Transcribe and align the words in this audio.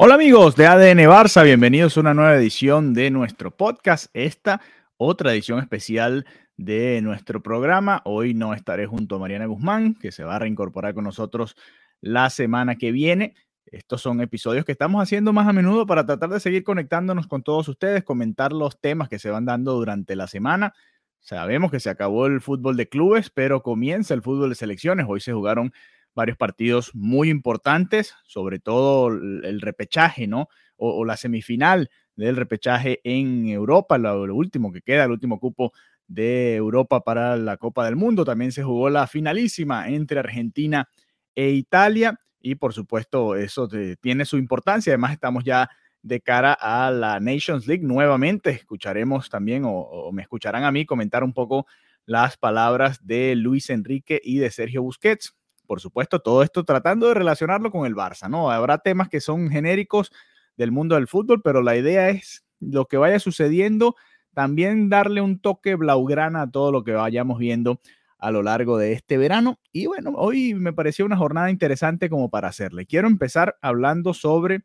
Hola 0.00 0.14
amigos 0.14 0.54
de 0.54 0.64
ADN 0.64 1.08
Barça, 1.08 1.42
bienvenidos 1.42 1.96
a 1.96 2.00
una 2.00 2.14
nueva 2.14 2.36
edición 2.36 2.94
de 2.94 3.10
nuestro 3.10 3.50
podcast. 3.50 4.06
Esta 4.14 4.60
otra 4.96 5.32
edición 5.32 5.58
especial 5.58 6.24
de 6.56 7.00
nuestro 7.02 7.42
programa. 7.42 8.00
Hoy 8.04 8.32
no 8.32 8.54
estaré 8.54 8.86
junto 8.86 9.16
a 9.16 9.18
Mariana 9.18 9.46
Guzmán, 9.46 9.96
que 9.96 10.12
se 10.12 10.22
va 10.22 10.36
a 10.36 10.38
reincorporar 10.38 10.94
con 10.94 11.02
nosotros 11.02 11.56
la 12.00 12.30
semana 12.30 12.76
que 12.76 12.92
viene. 12.92 13.34
Estos 13.66 14.00
son 14.00 14.20
episodios 14.20 14.64
que 14.64 14.70
estamos 14.70 15.02
haciendo 15.02 15.32
más 15.32 15.48
a 15.48 15.52
menudo 15.52 15.84
para 15.84 16.06
tratar 16.06 16.30
de 16.30 16.38
seguir 16.38 16.62
conectándonos 16.62 17.26
con 17.26 17.42
todos 17.42 17.66
ustedes, 17.66 18.04
comentar 18.04 18.52
los 18.52 18.80
temas 18.80 19.08
que 19.08 19.18
se 19.18 19.30
van 19.30 19.46
dando 19.46 19.72
durante 19.72 20.14
la 20.14 20.28
semana. 20.28 20.74
Sabemos 21.18 21.72
que 21.72 21.80
se 21.80 21.90
acabó 21.90 22.26
el 22.26 22.40
fútbol 22.40 22.76
de 22.76 22.88
clubes, 22.88 23.30
pero 23.30 23.64
comienza 23.64 24.14
el 24.14 24.22
fútbol 24.22 24.50
de 24.50 24.54
selecciones. 24.54 25.06
Hoy 25.08 25.18
se 25.18 25.32
jugaron 25.32 25.72
varios 26.18 26.36
partidos 26.36 26.90
muy 26.96 27.30
importantes, 27.30 28.16
sobre 28.24 28.58
todo 28.58 29.06
el 29.06 29.60
repechaje, 29.60 30.26
¿no? 30.26 30.48
O, 30.76 31.04
la 31.04 31.16
semifinal 31.16 31.90
del 32.16 32.34
repechaje 32.34 33.00
en 33.04 33.48
Europa, 33.48 33.98
lo, 33.98 34.26
lo, 34.26 34.34
último 34.34 34.72
que 34.72 34.82
queda, 34.82 35.04
el 35.04 35.12
último 35.12 35.38
cupo 35.38 35.72
de 36.08 36.56
Europa 36.56 37.02
para 37.02 37.36
la 37.36 37.56
Copa 37.56 37.84
del 37.84 37.94
Mundo. 37.94 38.24
También 38.24 38.50
se 38.50 38.64
jugó 38.64 38.90
la 38.90 39.06
finalísima 39.06 39.88
entre 39.88 40.18
Argentina 40.18 40.88
e 41.36 41.50
Italia 41.50 42.18
y 42.40 42.56
por 42.56 42.74
supuesto 42.74 43.36
eso 43.36 43.68
tiene 44.00 44.24
su 44.24 44.38
importancia. 44.38 44.92
Además 44.92 45.12
estamos 45.12 45.44
ya 45.44 45.70
de 46.02 46.20
cara 46.20 46.52
a 46.52 46.90
la 46.90 47.20
Nations 47.20 47.68
League 47.68 47.84
nuevamente. 47.84 48.50
Escucharemos 48.50 49.30
también 49.30 49.62
o 49.64 50.10
me 50.12 50.22
escucharán 50.22 50.64
a 50.64 50.72
mí 50.72 50.84
comentar 50.84 51.22
un 51.22 51.32
poco 51.32 51.66
las 52.06 52.36
palabras 52.36 53.06
de 53.06 53.36
Luis 53.36 53.70
Enrique 53.70 54.20
y 54.24 54.38
de 54.38 54.50
Sergio 54.50 54.82
Busquets 54.82 55.37
por 55.68 55.80
supuesto, 55.80 56.18
todo 56.18 56.42
esto 56.42 56.64
tratando 56.64 57.08
de 57.08 57.14
relacionarlo 57.14 57.70
con 57.70 57.86
el 57.86 57.94
Barça, 57.94 58.28
¿no? 58.28 58.50
Habrá 58.50 58.78
temas 58.78 59.08
que 59.10 59.20
son 59.20 59.50
genéricos 59.50 60.10
del 60.56 60.72
mundo 60.72 60.94
del 60.94 61.06
fútbol, 61.06 61.42
pero 61.42 61.62
la 61.62 61.76
idea 61.76 62.08
es 62.08 62.42
lo 62.58 62.86
que 62.86 62.96
vaya 62.96 63.20
sucediendo, 63.20 63.94
también 64.32 64.88
darle 64.88 65.20
un 65.20 65.38
toque 65.38 65.74
blaugrana 65.74 66.42
a 66.42 66.50
todo 66.50 66.72
lo 66.72 66.84
que 66.84 66.92
vayamos 66.92 67.38
viendo 67.38 67.80
a 68.18 68.30
lo 68.30 68.42
largo 68.42 68.78
de 68.78 68.94
este 68.94 69.18
verano. 69.18 69.60
Y 69.70 69.86
bueno, 69.86 70.12
hoy 70.16 70.54
me 70.54 70.72
pareció 70.72 71.04
una 71.04 71.18
jornada 71.18 71.50
interesante 71.50 72.08
como 72.08 72.30
para 72.30 72.48
hacerle. 72.48 72.86
Quiero 72.86 73.06
empezar 73.06 73.58
hablando 73.60 74.14
sobre 74.14 74.64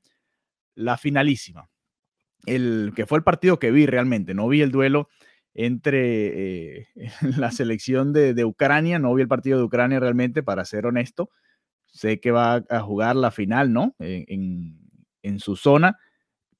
la 0.74 0.98
finalísima, 0.98 1.70
el 2.46 2.94
que 2.96 3.06
fue 3.06 3.18
el 3.18 3.24
partido 3.26 3.60
que 3.60 3.72
vi 3.72 3.86
realmente, 3.86 4.34
no 4.34 4.48
vi 4.48 4.62
el 4.62 4.72
duelo 4.72 5.10
entre 5.54 6.80
eh, 6.80 6.88
la 7.38 7.52
selección 7.52 8.14
de, 8.14 8.34
de, 8.34 8.46
Ucrania. 8.46 9.00
No 9.00 9.14
vi 9.14 9.22
el 9.22 9.28
partido 9.28 9.58
de 9.58 9.66
Ucrania 9.66 10.00
realmente, 10.00 10.44
para 10.44 10.66
ser 10.66 10.86
honesto. 10.86 11.30
Sé 11.88 12.20
que 12.20 12.32
va 12.32 12.64
a 12.70 12.80
jugar 12.82 13.16
la 13.16 13.32
final, 13.32 13.72
¿no? 13.72 13.96
En, 14.00 14.26
en, 14.28 14.80
en 15.22 15.40
su 15.40 15.56
zona, 15.56 15.98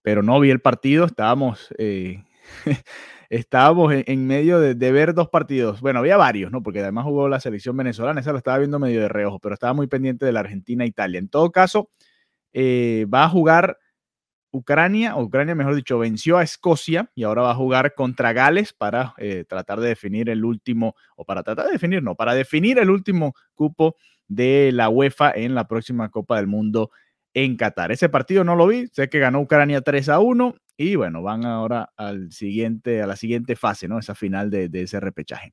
pero 0.02 0.22
no 0.22 0.40
vi 0.40 0.52
el 0.52 0.62
partido. 0.62 1.06
Estábamos, 1.06 1.74
eh, 1.80 2.24
estábamos 3.30 3.94
en, 3.94 4.04
en 4.06 4.28
medio 4.28 4.60
de, 4.60 4.76
de, 4.76 4.92
ver 4.92 5.16
dos 5.16 5.30
partidos. 5.30 5.82
Bueno, 5.82 6.00
había 6.00 6.18
varios, 6.18 6.52
¿no? 6.52 6.62
Porque 6.62 6.82
además 6.82 7.06
jugó 7.06 7.28
la 7.30 7.40
selección 7.40 7.76
venezolana. 7.76 8.22
Esa 8.22 8.32
lo 8.32 8.38
estaba 8.38 8.60
viendo 8.60 8.78
medio 8.78 9.02
de 9.02 9.10
reojo, 9.10 9.40
pero 9.40 9.54
estaba 9.54 9.74
muy 9.74 9.88
pendiente 9.88 10.26
de 10.26 10.34
la 10.34 10.42
Argentina-Italia. 10.42 11.18
En 11.20 11.30
todo 11.30 11.52
caso, 11.52 11.90
eh, 12.54 13.08
va 13.12 13.24
a 13.24 13.30
jugar 13.30 13.80
Ucrania, 14.54 15.16
o 15.16 15.24
Ucrania 15.24 15.56
mejor 15.56 15.76
dicho, 15.76 15.98
venció 15.98 16.38
a 16.38 16.44
Escocia 16.44 17.10
y 17.16 17.24
ahora 17.24 17.42
va 17.42 17.52
a 17.52 17.56
jugar 17.56 17.96
contra 17.96 18.34
Gales 18.34 18.72
para 18.72 19.16
eh, 19.18 19.46
tratar 19.50 19.80
de 19.80 19.90
definir 19.90 20.30
el 20.30 20.46
último, 20.46 20.96
o 21.16 21.26
para 21.26 21.42
tratar 21.42 21.66
de 21.66 21.72
definir, 21.74 22.04
no, 22.04 22.14
para 22.16 22.36
definir 22.36 22.78
el 22.78 22.92
último 22.92 23.34
cupo 23.56 23.96
de 24.28 24.70
la 24.72 24.90
UEFA 24.90 25.32
en 25.32 25.56
la 25.56 25.68
próxima 25.68 26.10
Copa 26.10 26.38
del 26.38 26.46
Mundo 26.46 26.92
en 27.34 27.58
Qatar. 27.58 27.92
Ese 27.92 28.10
partido 28.10 28.44
no 28.44 28.56
lo 28.56 28.68
vi, 28.68 28.86
sé 28.92 29.10
que 29.10 29.18
ganó 29.18 29.42
Ucrania 29.42 29.82
3 29.82 30.08
a 30.10 30.20
1 30.20 30.56
y 30.78 30.96
bueno, 30.98 31.24
van 31.24 31.46
ahora 31.46 31.92
al 31.98 32.32
siguiente, 32.32 33.02
a 33.02 33.08
la 33.08 33.16
siguiente 33.16 33.56
fase, 33.56 33.88
¿no? 33.88 33.98
Esa 33.98 34.14
final 34.14 34.52
de, 34.52 34.70
de 34.70 34.84
ese 34.84 35.00
repechaje. 35.00 35.52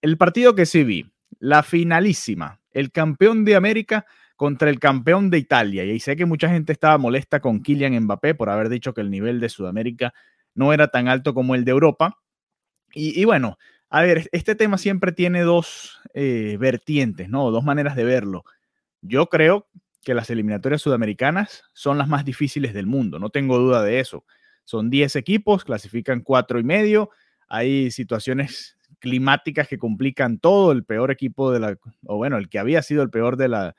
El 0.00 0.16
partido 0.16 0.54
que 0.54 0.64
sí 0.64 0.82
vi, 0.82 1.12
la 1.40 1.62
finalísima, 1.62 2.58
el 2.72 2.90
campeón 2.90 3.44
de 3.44 3.54
América 3.54 4.06
contra 4.40 4.70
el 4.70 4.80
campeón 4.80 5.28
de 5.28 5.36
Italia. 5.36 5.84
Y 5.84 6.00
sé 6.00 6.16
que 6.16 6.24
mucha 6.24 6.48
gente 6.48 6.72
estaba 6.72 6.96
molesta 6.96 7.40
con 7.40 7.60
Kylian 7.60 8.04
Mbappé 8.04 8.34
por 8.34 8.48
haber 8.48 8.70
dicho 8.70 8.94
que 8.94 9.02
el 9.02 9.10
nivel 9.10 9.38
de 9.38 9.50
Sudamérica 9.50 10.14
no 10.54 10.72
era 10.72 10.88
tan 10.88 11.08
alto 11.08 11.34
como 11.34 11.54
el 11.54 11.66
de 11.66 11.72
Europa. 11.72 12.16
Y, 12.94 13.22
bueno, 13.26 13.58
a 13.90 14.00
ver, 14.00 14.30
este 14.32 14.54
tema 14.54 14.78
siempre 14.78 15.12
tiene 15.12 15.42
dos 15.42 16.00
eh, 16.14 16.56
vertientes, 16.58 17.28
¿no? 17.28 17.50
Dos 17.50 17.64
maneras 17.64 17.96
de 17.96 18.04
verlo. 18.04 18.44
Yo 19.02 19.26
creo 19.26 19.68
que 20.00 20.14
las 20.14 20.30
eliminatorias 20.30 20.80
sudamericanas 20.80 21.64
son 21.74 21.98
las 21.98 22.08
más 22.08 22.24
difíciles 22.24 22.72
del 22.72 22.86
mundo, 22.86 23.18
no 23.18 23.28
tengo 23.28 23.58
duda 23.58 23.82
de 23.82 24.00
eso. 24.00 24.24
Son 24.64 24.88
10 24.88 25.16
equipos, 25.16 25.66
clasifican 25.66 26.22
cuatro 26.22 26.58
y 26.58 26.64
medio, 26.64 27.10
hay 27.46 27.90
situaciones 27.90 28.78
climáticas 29.00 29.68
que 29.68 29.76
complican 29.76 30.38
todo, 30.38 30.72
el 30.72 30.86
peor 30.86 31.10
equipo 31.10 31.52
de 31.52 31.60
la, 31.60 31.76
o 32.06 32.16
bueno, 32.16 32.38
el 32.38 32.48
que 32.48 32.58
había 32.58 32.80
sido 32.80 33.02
el 33.02 33.10
peor 33.10 33.36
de 33.36 33.48
la, 33.48 33.76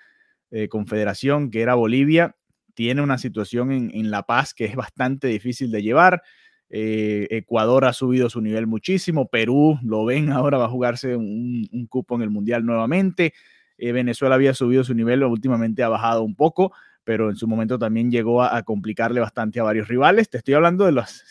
eh, 0.53 0.67
confederación, 0.67 1.49
que 1.49 1.61
era 1.61 1.75
Bolivia, 1.75 2.35
tiene 2.73 3.01
una 3.01 3.17
situación 3.17 3.71
en, 3.71 4.11
La 4.11 4.23
Paz 4.23 4.53
que 4.53 4.65
es 4.65 4.75
bastante 4.75 5.27
difícil 5.27 5.71
de 5.71 5.81
llevar. 5.81 6.23
Eh, 6.69 7.25
Ecuador 7.29 7.85
ha 7.85 7.93
subido 7.93 8.29
su 8.29 8.41
nivel 8.41 8.67
muchísimo. 8.67 9.29
Perú, 9.29 9.79
lo 9.81 10.03
ven, 10.03 10.29
ahora 10.31 10.57
va 10.57 10.65
a 10.65 10.69
jugarse 10.69 11.15
un, 11.15 11.87
cupo 11.89 12.15
en 12.15 12.23
el 12.23 12.29
Mundial 12.29 12.65
nuevamente. 12.65 13.33
Eh, 13.77 13.93
Venezuela 13.93 14.35
había 14.35 14.53
subido 14.53 14.83
su 14.83 14.93
nivel, 14.93 15.23
últimamente 15.23 15.83
ha 15.83 15.87
bajado 15.87 16.21
un 16.21 16.35
poco, 16.35 16.73
pero 17.05 17.29
en 17.29 17.37
su 17.37 17.47
momento 17.47 17.79
también 17.79 18.11
llegó 18.11 18.43
a, 18.43 18.61
complicarle 18.63 19.21
bastante 19.21 19.61
a 19.61 19.63
varios 19.63 19.87
rivales. 19.87 20.29
Te 20.29 20.37
estoy 20.37 20.55
hablando 20.55 20.85
de 20.85 20.91
las 20.91 21.23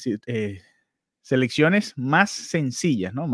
selecciones 1.21 1.93
más 1.99 2.31
sencillas, 2.31 3.13
¿no? 3.13 3.29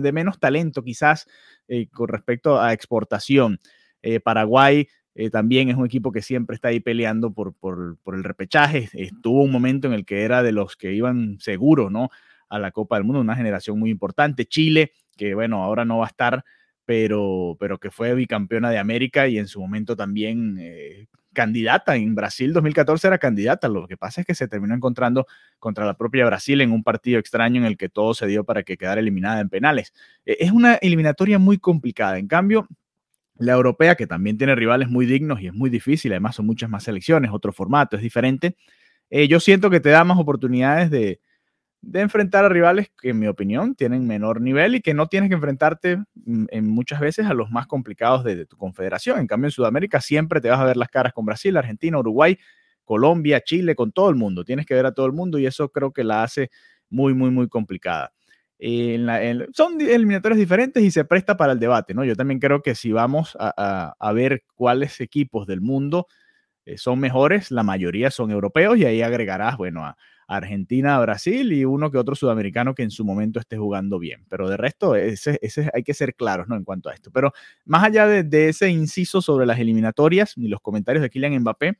de 0.00 0.12
menos 0.12 0.38
talento 0.38 0.84
quizás 0.84 1.26
con 1.92 2.06
respecto 2.06 2.60
a 2.60 2.72
exportación. 2.72 3.58
Paraguay 4.22 4.86
eh, 5.18 5.30
también 5.30 5.68
es 5.68 5.74
un 5.74 5.84
equipo 5.84 6.12
que 6.12 6.22
siempre 6.22 6.54
está 6.54 6.68
ahí 6.68 6.78
peleando 6.78 7.32
por, 7.32 7.56
el 8.14 8.22
repechaje. 8.22 8.88
Estuvo 8.92 9.42
un 9.42 9.50
momento 9.50 9.88
en 9.88 9.92
el 9.92 10.04
que 10.04 10.22
era 10.22 10.44
de 10.44 10.52
los 10.52 10.76
que 10.76 10.92
iban 10.92 11.40
seguros, 11.40 11.90
¿no? 11.90 12.10
A 12.48 12.60
la 12.60 12.70
Copa 12.70 12.94
del 12.94 13.04
Mundo, 13.04 13.20
una 13.20 13.34
generación 13.34 13.80
muy 13.80 13.90
importante. 13.90 14.46
Chile, 14.46 14.92
que 15.16 15.34
bueno, 15.34 15.64
ahora 15.64 15.84
no 15.84 15.98
va 15.98 16.04
a 16.04 16.08
estar, 16.08 16.44
pero, 16.84 17.58
que 17.80 17.90
fue 17.90 18.14
bicampeona 18.14 18.70
de 18.70 18.78
América 18.78 19.26
y 19.26 19.38
en 19.38 19.48
su 19.48 19.60
momento 19.60 19.96
también 19.96 20.56
eh, 20.60 21.08
candidata. 21.32 21.96
En 21.96 22.14
Brasil 22.14 22.52
2014 22.52 23.08
era 23.08 23.18
candidata. 23.18 23.66
Lo 23.66 23.88
que 23.88 23.96
pasa 23.96 24.20
es 24.20 24.26
que 24.26 24.36
se 24.36 24.46
terminó 24.46 24.76
encontrando 24.76 25.26
contra 25.58 25.84
la 25.84 25.96
propia 25.96 26.26
Brasil 26.26 26.60
en 26.60 26.70
un 26.70 26.84
partido 26.84 27.18
extraño 27.18 27.60
en 27.60 27.66
el 27.66 27.76
que 27.76 27.88
todo 27.88 28.14
se 28.14 28.28
dio 28.28 28.44
para 28.44 28.62
que 28.62 28.76
quedara 28.76 29.00
eliminada 29.00 29.40
en 29.40 29.48
penales. 29.48 29.92
Eh, 30.24 30.36
es 30.38 30.52
una 30.52 30.76
eliminatoria 30.76 31.40
muy 31.40 31.58
complicada. 31.58 32.20
En 32.20 32.28
cambio, 32.28 32.68
la 33.38 33.52
europea, 33.52 33.94
que 33.94 34.06
también 34.06 34.36
tiene 34.36 34.54
rivales 34.54 34.88
muy 34.88 35.06
dignos 35.06 35.40
y 35.40 35.46
es 35.46 35.54
muy 35.54 35.70
difícil, 35.70 36.12
además 36.12 36.36
son 36.36 36.46
muchas 36.46 36.68
más 36.68 36.84
selecciones, 36.84 37.30
otro 37.32 37.52
formato, 37.52 37.96
es 37.96 38.02
diferente. 38.02 38.56
Eh, 39.10 39.28
yo 39.28 39.40
siento 39.40 39.70
que 39.70 39.80
te 39.80 39.90
da 39.90 40.04
más 40.04 40.18
oportunidades 40.18 40.90
de, 40.90 41.20
de, 41.80 42.00
enfrentar 42.00 42.44
a 42.44 42.48
rivales 42.48 42.90
que, 43.00 43.10
en 43.10 43.18
mi 43.18 43.28
opinión, 43.28 43.74
tienen 43.74 44.06
menor 44.06 44.40
nivel 44.40 44.74
y 44.74 44.80
que 44.82 44.92
no 44.92 45.06
tienes 45.06 45.30
que 45.30 45.34
enfrentarte 45.36 45.98
mm, 46.14 46.46
en 46.50 46.68
muchas 46.68 47.00
veces 47.00 47.26
a 47.26 47.34
los 47.34 47.50
más 47.50 47.66
complicados 47.66 48.24
de, 48.24 48.36
de, 48.36 48.46
tu 48.46 48.56
confederación. 48.56 49.18
En 49.20 49.26
cambio, 49.26 49.46
en 49.46 49.52
Sudamérica 49.52 50.00
siempre 50.00 50.40
te 50.40 50.50
vas 50.50 50.60
a 50.60 50.64
ver 50.64 50.76
las 50.76 50.88
caras 50.88 51.12
con 51.12 51.24
Brasil, 51.24 51.56
Argentina, 51.56 51.98
Uruguay, 51.98 52.38
Colombia, 52.84 53.40
Chile, 53.42 53.74
con 53.74 53.92
todo 53.92 54.10
el 54.10 54.16
mundo. 54.16 54.44
Tienes 54.44 54.66
que 54.66 54.74
ver 54.74 54.86
a 54.86 54.92
todo 54.92 55.06
el 55.06 55.12
mundo 55.12 55.38
y 55.38 55.46
eso 55.46 55.70
creo 55.70 55.92
que 55.92 56.04
la 56.04 56.22
hace 56.22 56.50
muy, 56.90 57.14
muy, 57.14 57.30
muy 57.30 57.48
complicada. 57.48 58.12
En, 58.58 59.46
son 59.52 59.80
eliminatorias 59.80 60.38
diferentes 60.38 60.82
y 60.82 60.90
se 60.90 61.04
presta 61.04 61.36
para 61.36 61.52
el 61.52 61.60
debate, 61.60 61.94
¿no? 61.94 62.04
Yo 62.04 62.16
también 62.16 62.40
creo 62.40 62.62
que 62.62 62.74
si 62.74 62.92
vamos 62.92 63.36
a, 63.38 63.54
a, 63.56 63.94
a 63.98 64.12
ver 64.12 64.42
cuáles 64.54 65.00
equipos 65.00 65.46
del 65.46 65.60
mundo 65.60 66.06
son 66.76 66.98
mejores, 67.00 67.50
la 67.50 67.62
mayoría 67.62 68.10
son 68.10 68.30
europeos 68.30 68.76
y 68.78 68.84
ahí 68.84 69.00
agregarás, 69.00 69.56
bueno, 69.56 69.84
a 69.84 69.96
Argentina, 70.26 71.00
Brasil 71.00 71.52
y 71.52 71.64
uno 71.64 71.90
que 71.90 71.96
otro 71.96 72.14
sudamericano 72.14 72.74
que 72.74 72.82
en 72.82 72.90
su 72.90 73.04
momento 73.04 73.40
esté 73.40 73.56
jugando 73.56 73.98
bien. 73.98 74.26
Pero 74.28 74.48
de 74.48 74.58
resto, 74.58 74.94
ese, 74.94 75.38
ese 75.40 75.70
hay 75.72 75.82
que 75.82 75.94
ser 75.94 76.14
claros 76.14 76.48
¿no? 76.48 76.56
en 76.56 76.64
cuanto 76.64 76.90
a 76.90 76.94
esto. 76.94 77.10
Pero 77.10 77.32
más 77.64 77.84
allá 77.84 78.06
de, 78.06 78.24
de 78.24 78.50
ese 78.50 78.68
inciso 78.68 79.22
sobre 79.22 79.46
las 79.46 79.58
eliminatorias 79.58 80.34
y 80.36 80.48
los 80.48 80.60
comentarios 80.60 81.02
de 81.02 81.08
Kylian 81.08 81.38
Mbappé, 81.40 81.78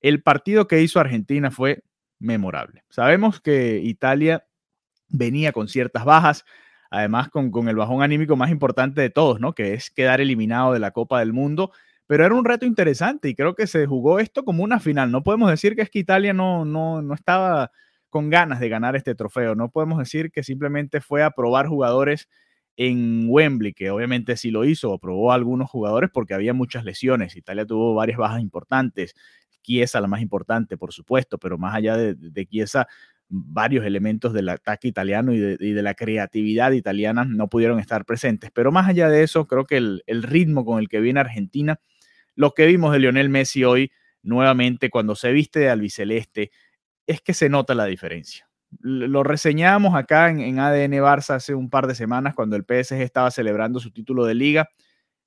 el 0.00 0.22
partido 0.22 0.66
que 0.66 0.82
hizo 0.82 0.98
Argentina 0.98 1.52
fue 1.52 1.84
memorable. 2.18 2.82
Sabemos 2.88 3.40
que 3.40 3.78
Italia 3.78 4.44
venía 5.14 5.52
con 5.52 5.68
ciertas 5.68 6.04
bajas, 6.04 6.44
además 6.90 7.30
con, 7.30 7.50
con, 7.50 7.68
el 7.68 7.76
bajón 7.76 8.02
anímico 8.02 8.36
más 8.36 8.50
importante 8.50 9.00
de 9.00 9.10
todos, 9.10 9.40
¿no? 9.40 9.54
Que 9.54 9.74
es 9.74 9.90
quedar 9.90 10.20
eliminado 10.20 10.72
de 10.72 10.80
la 10.80 10.90
Copa 10.90 11.20
del 11.20 11.32
Mundo. 11.32 11.72
Pero 12.06 12.26
era 12.26 12.34
un 12.34 12.44
reto 12.44 12.66
interesante 12.66 13.28
y 13.30 13.34
creo 13.34 13.54
que 13.54 13.66
se 13.66 13.86
jugó 13.86 14.18
esto 14.18 14.44
como 14.44 14.62
una 14.62 14.78
final. 14.78 15.10
No 15.10 15.22
podemos 15.22 15.50
decir 15.50 15.74
que 15.74 15.82
es 15.82 15.90
que 15.90 16.00
Italia 16.00 16.34
no, 16.34 16.64
no, 16.64 17.00
no 17.00 17.14
estaba 17.14 17.70
con 18.10 18.28
ganas 18.28 18.60
de 18.60 18.68
ganar 18.68 18.94
este 18.94 19.14
trofeo. 19.14 19.54
No 19.54 19.70
podemos 19.70 19.98
decir 19.98 20.30
que 20.30 20.42
simplemente 20.42 21.00
fue 21.00 21.22
a 21.22 21.30
probar 21.30 21.66
jugadores 21.66 22.28
en 22.76 23.26
Wembley, 23.28 23.72
que 23.72 23.90
obviamente 23.90 24.36
sí 24.36 24.50
lo 24.50 24.64
hizo, 24.64 24.98
probó 24.98 25.32
a 25.32 25.36
algunos 25.36 25.70
jugadores 25.70 26.10
porque 26.12 26.34
había 26.34 26.52
muchas 26.52 26.84
lesiones. 26.84 27.36
Italia 27.36 27.64
tuvo 27.64 27.94
varias 27.94 28.18
bajas 28.18 28.40
importantes. 28.40 29.14
Chiesa, 29.62 30.00
la 30.00 30.08
más 30.08 30.20
importante, 30.20 30.76
por 30.76 30.92
supuesto, 30.92 31.38
pero 31.38 31.56
más 31.56 31.74
allá 31.74 31.96
de, 31.96 32.14
de 32.14 32.46
Chiesa, 32.46 32.86
varios 33.34 33.84
elementos 33.84 34.32
del 34.32 34.48
ataque 34.48 34.86
italiano 34.86 35.32
y 35.32 35.38
de, 35.38 35.82
la 35.82 35.94
creatividad 35.94 36.70
italiana 36.70 37.24
no 37.24 37.48
pudieron 37.48 37.80
estar 37.80 38.04
presentes. 38.04 38.50
Pero 38.52 38.70
más 38.70 38.88
allá 38.88 39.08
de 39.08 39.24
eso, 39.24 39.46
creo 39.46 39.64
que 39.64 39.76
el, 39.76 40.02
ritmo 40.22 40.64
con 40.64 40.78
el 40.78 40.88
que 40.88 41.00
viene 41.00 41.20
Argentina, 41.20 41.80
lo 42.36 42.52
que 42.52 42.66
vimos 42.66 42.92
de 42.92 43.00
Lionel 43.00 43.28
Messi 43.28 43.64
hoy, 43.64 43.90
nuevamente 44.22 44.88
cuando 44.88 45.16
se 45.16 45.32
viste 45.32 45.58
de 45.58 45.70
albiceleste, 45.70 46.52
es 47.06 47.20
que 47.20 47.34
se 47.34 47.48
nota 47.48 47.74
la 47.74 47.86
diferencia. 47.86 48.48
Lo 48.80 49.22
reseñamos 49.22 49.94
acá 49.94 50.30
en, 50.30 50.58
ADN 50.58 50.92
Barça 50.94 51.34
hace 51.34 51.54
un 51.54 51.70
par 51.70 51.86
de 51.86 51.94
semanas 51.94 52.34
cuando 52.34 52.56
el 52.56 52.64
PSG 52.64 53.00
estaba 53.02 53.30
celebrando 53.30 53.80
su 53.80 53.90
título 53.90 54.24
de 54.24 54.34
liga. 54.34 54.68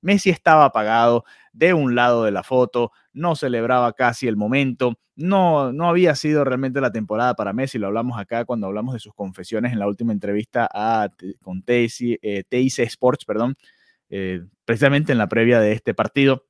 Messi 0.00 0.30
estaba 0.30 0.64
apagado 0.66 1.24
de 1.52 1.74
un 1.74 1.94
lado 1.94 2.24
de 2.24 2.30
la 2.30 2.42
foto, 2.42 2.92
no 3.12 3.36
celebraba 3.36 3.92
casi 3.92 4.28
el 4.28 4.36
momento, 4.36 4.94
no, 5.16 5.72
no 5.72 5.88
había 5.88 6.14
sido 6.14 6.44
realmente 6.44 6.80
la 6.80 6.92
temporada 6.92 7.34
para 7.34 7.52
Messi, 7.52 7.78
lo 7.78 7.88
hablamos 7.88 8.18
acá 8.18 8.44
cuando 8.44 8.68
hablamos 8.68 8.94
de 8.94 9.00
sus 9.00 9.14
confesiones 9.14 9.72
en 9.72 9.80
la 9.80 9.88
última 9.88 10.12
entrevista 10.12 10.68
a, 10.72 11.08
con 11.42 11.62
TIC, 11.62 12.20
eh, 12.22 12.44
Sports, 12.86 13.24
perdón, 13.24 13.56
eh, 14.10 14.42
precisamente 14.64 15.12
en 15.12 15.18
la 15.18 15.28
previa 15.28 15.60
de 15.60 15.72
este 15.72 15.94
partido. 15.94 16.44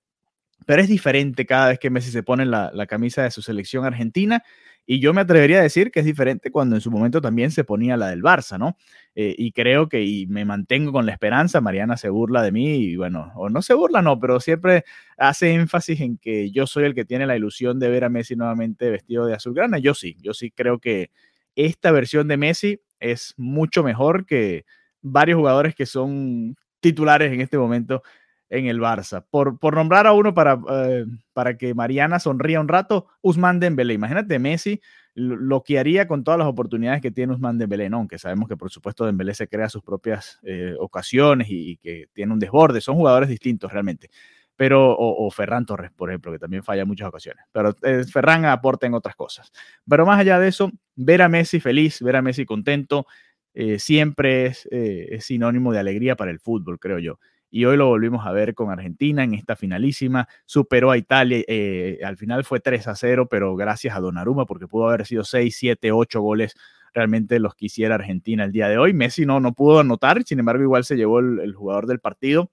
Pero 0.66 0.82
es 0.82 0.88
diferente 0.88 1.46
cada 1.46 1.68
vez 1.68 1.78
que 1.78 1.90
Messi 1.90 2.10
se 2.10 2.22
pone 2.22 2.44
la, 2.44 2.70
la 2.74 2.86
camisa 2.86 3.22
de 3.22 3.30
su 3.30 3.42
selección 3.42 3.84
argentina 3.84 4.42
y 4.90 5.00
yo 5.00 5.12
me 5.12 5.20
atrevería 5.20 5.58
a 5.58 5.62
decir 5.62 5.90
que 5.90 6.00
es 6.00 6.06
diferente 6.06 6.50
cuando 6.50 6.74
en 6.74 6.80
su 6.80 6.90
momento 6.90 7.20
también 7.20 7.50
se 7.50 7.62
ponía 7.62 7.98
la 7.98 8.08
del 8.08 8.22
Barça, 8.22 8.58
¿no? 8.58 8.78
Eh, 9.14 9.34
y 9.36 9.52
creo 9.52 9.86
que, 9.86 10.02
y 10.02 10.26
me 10.28 10.46
mantengo 10.46 10.92
con 10.92 11.04
la 11.04 11.12
esperanza, 11.12 11.60
Mariana 11.60 11.98
se 11.98 12.08
burla 12.08 12.42
de 12.42 12.52
mí, 12.52 12.76
y 12.76 12.96
bueno, 12.96 13.30
o 13.36 13.50
no 13.50 13.60
se 13.60 13.74
burla, 13.74 14.00
no, 14.00 14.18
pero 14.18 14.40
siempre 14.40 14.84
hace 15.18 15.52
énfasis 15.52 16.00
en 16.00 16.16
que 16.16 16.50
yo 16.52 16.66
soy 16.66 16.84
el 16.84 16.94
que 16.94 17.04
tiene 17.04 17.26
la 17.26 17.36
ilusión 17.36 17.78
de 17.78 17.90
ver 17.90 18.04
a 18.04 18.08
Messi 18.08 18.34
nuevamente 18.34 18.88
vestido 18.88 19.26
de 19.26 19.34
azulgrana. 19.34 19.76
Yo 19.78 19.92
sí, 19.92 20.16
yo 20.22 20.32
sí 20.32 20.50
creo 20.50 20.78
que 20.78 21.10
esta 21.54 21.90
versión 21.92 22.26
de 22.26 22.38
Messi 22.38 22.80
es 22.98 23.34
mucho 23.36 23.82
mejor 23.82 24.24
que 24.24 24.64
varios 25.02 25.36
jugadores 25.36 25.74
que 25.74 25.84
son 25.84 26.56
titulares 26.80 27.30
en 27.30 27.42
este 27.42 27.58
momento 27.58 28.02
en 28.50 28.66
el 28.66 28.80
Barça. 28.80 29.24
Por, 29.28 29.58
por 29.58 29.74
nombrar 29.74 30.06
a 30.06 30.12
uno 30.12 30.34
para, 30.34 30.58
eh, 30.70 31.04
para 31.32 31.56
que 31.56 31.74
Mariana 31.74 32.18
sonría 32.18 32.60
un 32.60 32.68
rato, 32.68 33.06
Usman 33.22 33.60
Dembélé. 33.60 33.94
Imagínate 33.94 34.38
Messi 34.38 34.80
lo 35.14 35.64
que 35.64 35.80
haría 35.80 36.06
con 36.06 36.22
todas 36.22 36.38
las 36.38 36.46
oportunidades 36.46 37.02
que 37.02 37.10
tiene 37.10 37.32
Usman 37.32 37.58
Dembélé, 37.58 37.90
¿no? 37.90 37.96
aunque 37.96 38.18
sabemos 38.18 38.48
que 38.48 38.56
por 38.56 38.70
supuesto 38.70 39.04
Dembélé 39.04 39.34
se 39.34 39.48
crea 39.48 39.68
sus 39.68 39.82
propias 39.82 40.38
eh, 40.44 40.76
ocasiones 40.78 41.48
y, 41.50 41.76
que 41.78 42.06
tiene 42.12 42.32
un 42.32 42.38
desborde. 42.38 42.80
Son 42.80 42.94
jugadores 42.94 43.28
distintos 43.28 43.72
realmente. 43.72 44.10
Pero, 44.54 44.96
o, 44.98 45.30
Ferran 45.30 45.64
Torres, 45.64 45.92
por 45.94 46.10
ejemplo, 46.10 46.32
que 46.32 46.38
también 46.40 46.64
falla 46.64 46.84
muchas 46.84 47.06
ocasiones. 47.06 47.44
Pero 47.52 47.76
eh, 47.82 48.04
Ferran 48.04 48.44
aporta 48.44 48.88
en 48.88 48.94
otras 48.94 49.14
cosas. 49.14 49.52
Pero 49.88 50.04
más 50.04 50.18
allá 50.18 50.40
de 50.40 50.48
eso, 50.48 50.72
ver 50.96 51.22
a 51.22 51.28
Messi 51.28 51.60
feliz, 51.60 52.02
ver 52.02 52.16
a 52.16 52.22
Messi 52.22 52.44
contento, 52.44 53.06
siempre 53.78 54.46
es, 54.46 54.68
es 54.70 55.24
sinónimo 55.24 55.72
de 55.72 55.80
alegría 55.80 56.14
para 56.14 56.30
el 56.30 56.38
fútbol, 56.38 56.78
creo 56.78 57.00
yo 57.00 57.18
y 57.50 57.64
hoy 57.64 57.76
lo 57.76 57.86
volvimos 57.86 58.26
a 58.26 58.32
ver 58.32 58.54
con 58.54 58.70
Argentina 58.70 59.24
en 59.24 59.34
esta 59.34 59.56
finalísima, 59.56 60.28
superó 60.44 60.90
a 60.90 60.98
Italia, 60.98 61.42
eh, 61.48 61.98
al 62.04 62.16
final 62.16 62.44
fue 62.44 62.60
3 62.60 62.88
a 62.88 62.94
0, 62.94 63.28
pero 63.30 63.56
gracias 63.56 63.96
a 63.96 64.00
Donnarumma 64.00 64.46
porque 64.46 64.66
pudo 64.66 64.88
haber 64.88 65.06
sido 65.06 65.24
6, 65.24 65.56
7, 65.56 65.92
8 65.92 66.20
goles 66.20 66.54
realmente 66.92 67.38
los 67.38 67.54
que 67.54 67.66
hiciera 67.66 67.94
Argentina 67.94 68.44
el 68.44 68.52
día 68.52 68.68
de 68.68 68.78
hoy. 68.78 68.92
Messi 68.92 69.24
no, 69.26 69.40
no 69.40 69.54
pudo 69.54 69.80
anotar, 69.80 70.22
sin 70.24 70.38
embargo 70.38 70.62
igual 70.62 70.84
se 70.84 70.96
llevó 70.96 71.20
el, 71.20 71.54
jugador 71.54 71.86
del 71.86 72.00
partido. 72.00 72.50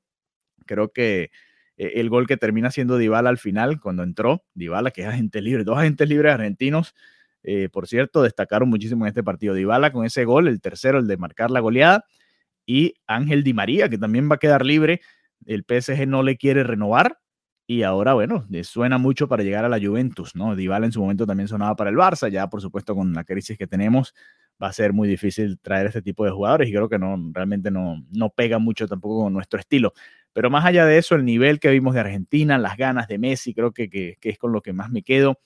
Creo 0.65 0.91
que 0.91 1.31
eh, 1.77 1.93
el 1.95 2.09
gol 2.09 2.27
que 2.27 2.37
termina 2.37 2.71
siendo 2.71 2.97
Dybala 2.97 3.29
al 3.29 3.37
final, 3.37 3.79
cuando 3.81 4.03
entró, 4.03 4.43
Dybala 4.53 4.91
que 4.91 5.01
es 5.01 5.07
agente 5.07 5.41
libre, 5.41 5.63
dos 5.63 5.77
agentes 5.77 6.07
libres 6.07 6.33
argentinos, 6.33 6.95
eh, 7.43 7.69
por 7.71 7.87
cierto, 7.87 8.23
destacaron 8.23 8.69
muchísimo 8.69 9.05
en 9.05 9.09
este 9.09 9.23
partido. 9.23 9.53
Dybala 9.53 9.91
con 9.91 10.05
ese 10.05 10.25
gol, 10.25 10.47
el 10.47 10.61
tercero, 10.61 10.99
el 10.99 11.07
de 11.07 11.17
marcar 11.17 11.51
la 11.51 11.59
goleada, 11.59 12.05
y 12.65 12.95
Ángel 13.07 13.43
Di 13.43 13.53
María, 13.53 13.89
que 13.89 13.97
también 13.97 14.29
va 14.29 14.35
a 14.35 14.39
quedar 14.39 14.65
libre. 14.65 15.01
El 15.45 15.63
PSG 15.67 16.07
no 16.07 16.23
le 16.23 16.37
quiere 16.37 16.63
renovar 16.63 17.19
y 17.67 17.81
ahora, 17.81 18.13
bueno, 18.13 18.45
suena 18.63 18.97
mucho 18.99 19.27
para 19.27 19.43
llegar 19.43 19.65
a 19.65 19.69
la 19.69 19.79
Juventus, 19.79 20.35
¿no? 20.35 20.55
Dybala 20.55 20.85
en 20.85 20.91
su 20.91 21.01
momento 21.01 21.25
también 21.25 21.47
sonaba 21.47 21.75
para 21.75 21.89
el 21.89 21.95
Barça, 21.95 22.29
ya 22.29 22.47
por 22.47 22.61
supuesto 22.61 22.95
con 22.95 23.13
la 23.13 23.23
crisis 23.23 23.57
que 23.57 23.65
tenemos 23.65 24.13
va 24.61 24.67
a 24.67 24.73
ser 24.73 24.93
muy 24.93 25.07
difícil 25.07 25.59
traer 25.59 25.87
este 25.87 26.01
tipo 26.01 26.23
de 26.25 26.31
jugadores 26.31 26.69
y 26.69 26.71
creo 26.71 26.87
que 26.87 26.99
no, 26.99 27.17
realmente 27.33 27.71
no, 27.71 28.03
no 28.11 28.29
pega 28.29 28.59
mucho 28.59 28.87
tampoco 28.87 29.23
con 29.23 29.33
nuestro 29.33 29.59
estilo. 29.59 29.93
Pero 30.33 30.49
más 30.49 30.65
allá 30.65 30.85
de 30.85 30.97
eso, 30.97 31.15
el 31.15 31.25
nivel 31.25 31.59
que 31.59 31.71
vimos 31.71 31.93
de 31.93 32.01
Argentina, 32.01 32.57
las 32.57 32.77
ganas 32.77 33.07
de 33.07 33.17
Messi, 33.17 33.53
creo 33.53 33.71
que, 33.71 33.89
que, 33.89 34.17
es 34.21 34.37
con 34.37 34.51
lo 34.51 34.61
que 34.61 34.73
más 34.73 34.91
me 34.91 35.01
quedo. 35.01 35.39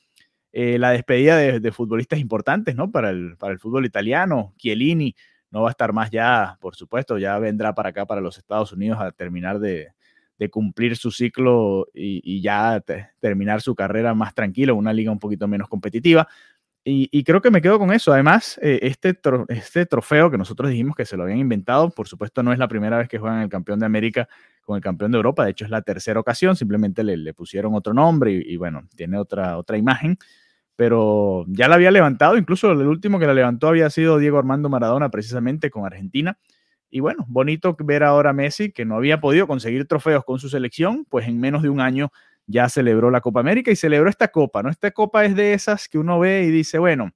Eh, 0.51 0.79
la 0.79 0.91
despedida 0.91 1.37
de, 1.37 1.59
de, 1.59 1.71
futbolistas 1.71 2.19
importantes, 2.19 2.75
¿no? 2.75 2.91
Para 2.91 3.11
el, 3.11 3.37
para 3.37 3.53
el 3.53 3.59
fútbol 3.59 3.85
italiano, 3.85 4.53
Chiellini, 4.57 5.15
no 5.51 5.61
va 5.63 5.69
a 5.69 5.71
estar 5.71 5.93
más 5.93 6.09
ya, 6.11 6.57
por 6.59 6.75
supuesto, 6.75 7.17
ya 7.17 7.37
vendrá 7.39 7.73
para 7.73 7.89
acá, 7.89 8.05
para 8.05 8.21
los 8.21 8.37
Estados 8.37 8.71
Unidos, 8.71 8.99
a 8.99 9.11
terminar 9.11 9.59
de, 9.59 9.91
cumplir 10.51 10.95
su 10.95 11.11
ciclo 11.11 11.87
y, 11.93 12.41
ya 12.41 12.81
terminar 13.19 13.61
su 13.61 13.75
carrera 13.75 14.13
más 14.13 14.33
tranquilo, 14.33 14.75
una 14.75 14.93
liga 14.93 15.11
un 15.11 15.19
poquito 15.19 15.47
menos 15.47 15.67
competitiva. 15.67 16.27
Y, 16.85 17.23
creo 17.23 17.41
que 17.41 17.51
me 17.51 17.61
quedo 17.61 17.77
con 17.77 17.91
eso. 17.91 18.13
Además, 18.13 18.57
eh, 18.63 18.79
este, 18.81 19.19
este 19.49 19.85
trofeo 19.85 20.31
que 20.31 20.37
nosotros 20.37 20.69
dijimos 20.71 20.95
que 20.95 21.05
se 21.05 21.17
lo 21.17 21.23
habían 21.23 21.39
inventado, 21.39 21.89
por 21.91 22.07
supuesto, 22.07 22.41
no 22.41 22.53
es 22.53 22.57
la 22.57 22.67
primera 22.67 22.97
vez 22.97 23.07
que 23.07 23.19
juegan 23.19 23.41
el 23.41 23.49
campeón 23.49 23.79
de 23.79 23.85
América 23.85 24.27
con 24.61 24.77
el 24.77 24.81
campeón 24.81 25.11
de 25.11 25.17
Europa. 25.17 25.43
De 25.43 25.51
hecho, 25.51 25.65
es 25.65 25.71
la 25.71 25.81
tercera 25.81 26.19
ocasión. 26.19 26.55
Simplemente 26.55 27.03
le, 27.03 27.33
pusieron 27.33 27.75
otro 27.75 27.93
nombre 27.93 28.31
y, 28.31 28.53
y, 28.53 28.57
bueno, 28.57 28.87
tiene 28.95 29.17
otra, 29.19 29.57
otra 29.57 29.77
imagen 29.77 30.17
pero 30.79 31.43
ya 31.49 31.67
la 31.67 31.75
había 31.75 31.91
levantado, 31.91 32.37
incluso 32.37 32.71
el 32.71 32.87
último 32.87 33.19
que 33.19 33.27
la 33.27 33.33
levantó 33.33 33.67
había 33.67 33.89
sido 33.89 34.17
Diego 34.17 34.37
Armando 34.39 34.69
Maradona, 34.69 35.09
precisamente 35.09 35.69
con 35.69 35.85
Argentina. 35.85 36.39
Y 36.89 37.01
bueno, 37.01 37.25
bonito 37.27 37.75
ver 37.81 38.01
ahora 38.01 38.31
Messi, 38.31 38.71
que 38.71 38.85
no 38.85 38.95
había 38.95 39.19
podido 39.19 39.45
conseguir 39.45 39.89
trofeos 39.89 40.23
con 40.23 40.39
su 40.39 40.47
selección, 40.47 41.05
pues 41.09 41.27
en 41.27 41.37
menos 41.37 41.63
de 41.63 41.69
un 41.69 41.81
año 41.81 42.13
ya 42.47 42.69
celebró 42.69 43.11
la 43.11 43.19
Copa 43.19 43.41
América 43.41 43.71
y 43.71 43.75
celebró 43.75 44.09
esta 44.09 44.29
Copa, 44.29 44.63
¿no? 44.63 44.69
Esta 44.69 44.91
Copa 44.91 45.25
es 45.25 45.35
de 45.35 45.51
esas 45.51 45.89
que 45.89 45.97
uno 45.97 46.17
ve 46.17 46.43
y 46.43 46.49
dice, 46.49 46.79
bueno, 46.79 47.11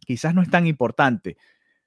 quizás 0.00 0.34
no 0.34 0.42
es 0.42 0.50
tan 0.50 0.66
importante, 0.66 1.38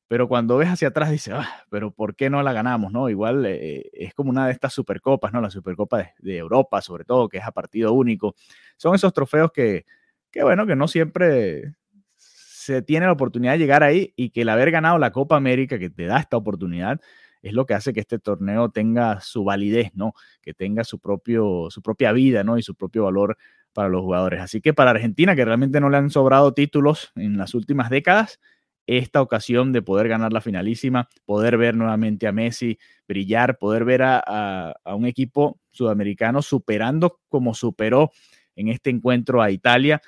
pero 0.08 0.28
cuando 0.28 0.58
ves 0.58 0.70
hacia 0.70 0.88
atrás 0.88 1.12
dice, 1.12 1.32
ah, 1.34 1.64
pero 1.70 1.92
¿por 1.92 2.16
qué 2.16 2.32
no 2.32 2.42
la 2.42 2.54
ganamos, 2.54 2.92
no? 2.92 3.08
Igual 3.08 3.46
eh, 3.46 3.88
es 3.94 4.16
como 4.16 4.32
una 4.32 4.48
de 4.48 4.52
estas 4.52 4.74
supercopas, 4.74 5.32
¿no? 5.32 5.42
La 5.42 5.52
Supercopa 5.52 6.00
de, 6.00 6.10
de 6.18 6.38
Europa, 6.38 6.82
sobre 6.82 7.06
todo, 7.06 7.30
que 7.30 7.38
es 7.38 7.46
a 7.46 7.52
partido 7.52 7.94
único. 7.94 8.34
Son 8.78 8.96
esos 8.96 9.14
trofeos 9.14 9.52
que 9.52 9.86
que 10.34 10.44
bueno, 10.44 10.66
que 10.66 10.76
no 10.76 10.88
siempre 10.88 11.76
se 12.18 12.82
tiene 12.82 13.06
la 13.06 13.12
oportunidad 13.12 13.54
de 13.54 13.60
llegar 13.60 13.84
ahí 13.84 14.14
y 14.16 14.32
que 14.32 14.42
el 14.42 14.50
haber 14.50 14.72
ganado 14.72 14.98
la 14.98 15.12
Copa 15.12 15.38
América, 15.38 15.78
que 15.78 15.92
te 15.92 16.06
da 16.06 16.20
esta 16.20 16.38
oportunidad, 16.38 17.00
es 17.44 17.54
lo 17.54 17.68
que 17.68 17.76
hace 17.76 17.94
que 17.94 18.00
este 18.00 18.18
torneo 18.18 18.72
tenga 18.72 19.22
su 19.22 19.44
validez, 19.44 19.92
¿no? 19.94 20.14
Que 20.42 20.54
tenga 20.54 20.84
su, 20.84 20.98
propio, 21.00 21.68
su 21.70 21.84
propia 21.84 22.12
vida, 22.14 22.44
¿no? 22.44 22.58
Y 22.58 22.64
su 22.64 22.74
propio 22.74 23.04
valor 23.04 23.38
para 23.74 23.90
los 23.90 24.02
jugadores. 24.02 24.42
Así 24.42 24.60
que 24.60 24.74
para 24.74 24.92
Argentina, 24.92 25.36
que 25.36 25.46
realmente 25.46 25.80
no 25.80 25.90
le 25.90 25.98
han 25.98 26.10
sobrado 26.10 26.54
títulos 26.54 27.12
en 27.16 27.38
las 27.38 27.54
últimas 27.54 27.92
décadas, 27.92 28.40
esta 28.88 29.22
ocasión 29.22 29.72
de 29.72 29.82
poder 29.82 30.08
ganar 30.08 30.34
la 30.34 30.42
finalísima, 30.42 31.10
poder 31.26 31.58
ver 31.58 31.76
nuevamente 31.76 32.28
a 32.28 32.32
Messi 32.32 32.80
brillar, 33.08 33.58
poder 33.58 33.86
ver 33.86 34.02
a, 34.02 34.72
a 34.84 34.96
un 34.96 35.06
equipo 35.06 35.60
sudamericano 35.72 36.42
superando 36.42 37.20
como 37.30 37.54
superó 37.54 38.12
en 38.56 38.70
este 38.70 38.90
encuentro 38.90 39.42
a 39.42 39.52
Italia, 39.52 40.02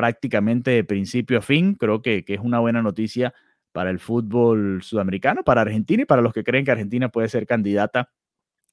prácticamente 0.00 0.70
de 0.70 0.82
principio 0.82 1.38
a 1.38 1.42
fin. 1.42 1.74
Creo 1.74 2.00
que, 2.00 2.24
es 2.26 2.40
una 2.40 2.58
buena 2.58 2.80
noticia 2.80 3.34
para 3.70 3.90
el 3.90 3.98
fútbol 3.98 4.82
sudamericano, 4.82 5.44
para 5.44 5.60
Argentina 5.60 6.04
y 6.04 6.06
para 6.06 6.22
los 6.22 6.32
que 6.32 6.42
creen 6.42 6.64
que 6.64 6.70
Argentina 6.70 7.10
puede 7.10 7.28
ser 7.28 7.46
candidata 7.46 8.10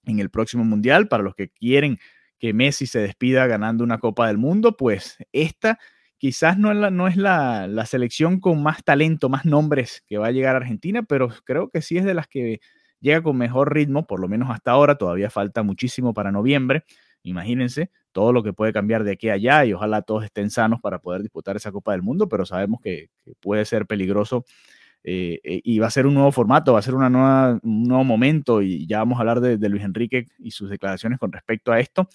en 0.05 0.19
el 0.19 0.29
próximo 0.29 0.63
mundial, 0.63 1.10
para 1.10 1.24
los 1.24 1.36
que 1.36 1.50
quieren 1.50 1.98
que 2.39 2.53
Messi 2.53 2.88
se 2.88 3.00
despida 3.00 3.46
ganando 3.46 3.84
una 3.84 3.98
Copa 3.98 4.27
del 4.27 4.38
Mundo, 4.38 4.77
pues 4.77 5.17
esta 5.34 5.79
quizás 6.17 6.57
no 6.57 6.72
es, 6.72 6.77
la, 6.77 6.91
no 6.91 7.10
es 7.10 7.17
la, 7.17 7.67
la, 7.67 7.86
selección 7.86 8.39
con 8.39 8.63
más 8.63 8.86
talento, 8.86 9.27
más 9.27 9.43
nombres 9.43 10.03
que 10.07 10.17
va 10.17 10.27
a 10.27 10.31
llegar 10.31 10.55
a 10.55 10.60
Argentina, 10.60 11.03
pero 11.03 11.27
creo 11.43 11.69
que 11.69 11.81
sí 11.81 11.98
es 11.98 12.05
de 12.05 12.13
las 12.13 12.27
que 12.27 12.62
llega 13.01 13.22
con 13.22 13.38
mejor 13.38 13.74
ritmo, 13.74 14.07
por 14.07 14.22
lo 14.22 14.29
menos 14.29 14.50
hasta 14.50 14.72
ahora, 14.72 14.98
todavía 14.98 15.29
falta 15.29 15.62
muchísimo 15.62 16.13
para 16.13 16.31
noviembre. 16.31 16.86
Imagínense 17.24 17.91
todo 18.12 18.33
lo 18.33 18.41
que 18.41 18.51
puede 18.51 18.74
cambiar 18.74 19.03
de 19.03 19.12
aquí 19.12 19.29
a 19.29 19.33
allá 19.33 19.63
y 19.65 19.74
ojalá 19.74 20.01
todos 20.01 20.24
estén 20.24 20.50
sanos 20.50 20.79
para 20.81 21.00
poder 21.00 21.21
disputar 21.21 21.55
esa 21.55 21.71
Copa 21.71 21.91
del 21.91 22.01
Mundo, 22.01 22.27
pero 22.27 22.45
sabemos 22.45 22.79
que, 22.81 23.09
puede 23.39 23.63
ser 23.65 23.86
peligroso 23.86 24.43
eh, 25.03 25.39
eh, 25.43 25.62
y 25.63 25.79
va 25.79 25.88
a 25.88 25.91
ser 25.91 26.07
un 26.07 26.15
nuevo 26.15 26.31
formato, 26.31 26.74
va 26.74 26.79
a 26.79 26.81
ser 26.81 26.95
un 26.95 27.12
nuevo 27.62 28.03
momento 28.03 28.62
y 28.62 28.88
ya 28.88 29.00
vamos 29.00 29.17
a 29.17 29.21
hablar 29.21 29.39
de, 29.39 29.69
Luis 29.69 29.83
Enrique 29.83 30.25
y 30.39 30.51
sus 30.51 30.69
declaraciones 30.69 31.19
con 31.19 31.31
respecto 31.31 31.71
a 31.71 31.79
esto. 31.79 32.09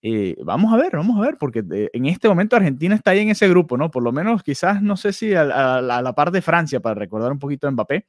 Eh, 0.00 0.36
vamos 0.42 0.72
a 0.72 0.76
ver, 0.76 0.92
vamos 0.96 1.18
a 1.18 1.20
ver, 1.20 1.36
porque 1.38 1.62
en 1.68 2.06
este 2.06 2.28
momento 2.28 2.56
Argentina 2.56 2.94
está 2.94 3.10
ahí 3.10 3.20
en 3.20 3.30
ese 3.30 3.48
grupo, 3.48 3.76
¿no? 3.76 3.90
Por 3.90 4.04
lo 4.04 4.12
menos 4.12 4.42
quizás, 4.42 4.80
no 4.80 4.96
sé 4.96 5.12
si 5.12 5.34
a, 5.34 5.42
a, 5.42 5.78
a 5.78 6.02
la 6.02 6.14
par 6.14 6.30
de 6.30 6.40
Francia, 6.42 6.80
para 6.80 6.94
recordar 6.94 7.32
un 7.32 7.38
poquito 7.38 7.66
de 7.66 7.72
Mbappé, 7.72 8.06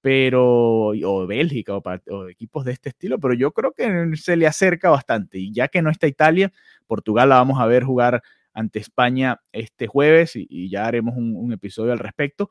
pero, 0.00 0.88
o 0.90 1.26
Bélgica, 1.26 1.76
o, 1.76 2.28
equipos 2.28 2.64
de 2.64 2.72
este 2.72 2.90
estilo, 2.90 3.18
pero 3.18 3.34
yo 3.34 3.52
creo 3.52 3.72
que 3.72 4.12
se 4.16 4.36
le 4.36 4.46
acerca 4.46 4.90
bastante. 4.90 5.38
Y 5.38 5.52
ya 5.52 5.68
que 5.68 5.82
no 5.82 5.90
está 5.90 6.06
Italia, 6.06 6.52
Portugal 6.86 7.30
la 7.30 7.36
vamos 7.36 7.60
a 7.60 7.66
ver 7.66 7.84
jugar 7.84 8.22
ante 8.52 8.78
España 8.78 9.40
este 9.52 9.86
jueves 9.86 10.32
y, 10.34 10.70
ya 10.70 10.86
haremos 10.86 11.16
un, 11.16 11.36
un, 11.36 11.52
episodio 11.52 11.92
al 11.92 11.98
respecto. 11.98 12.50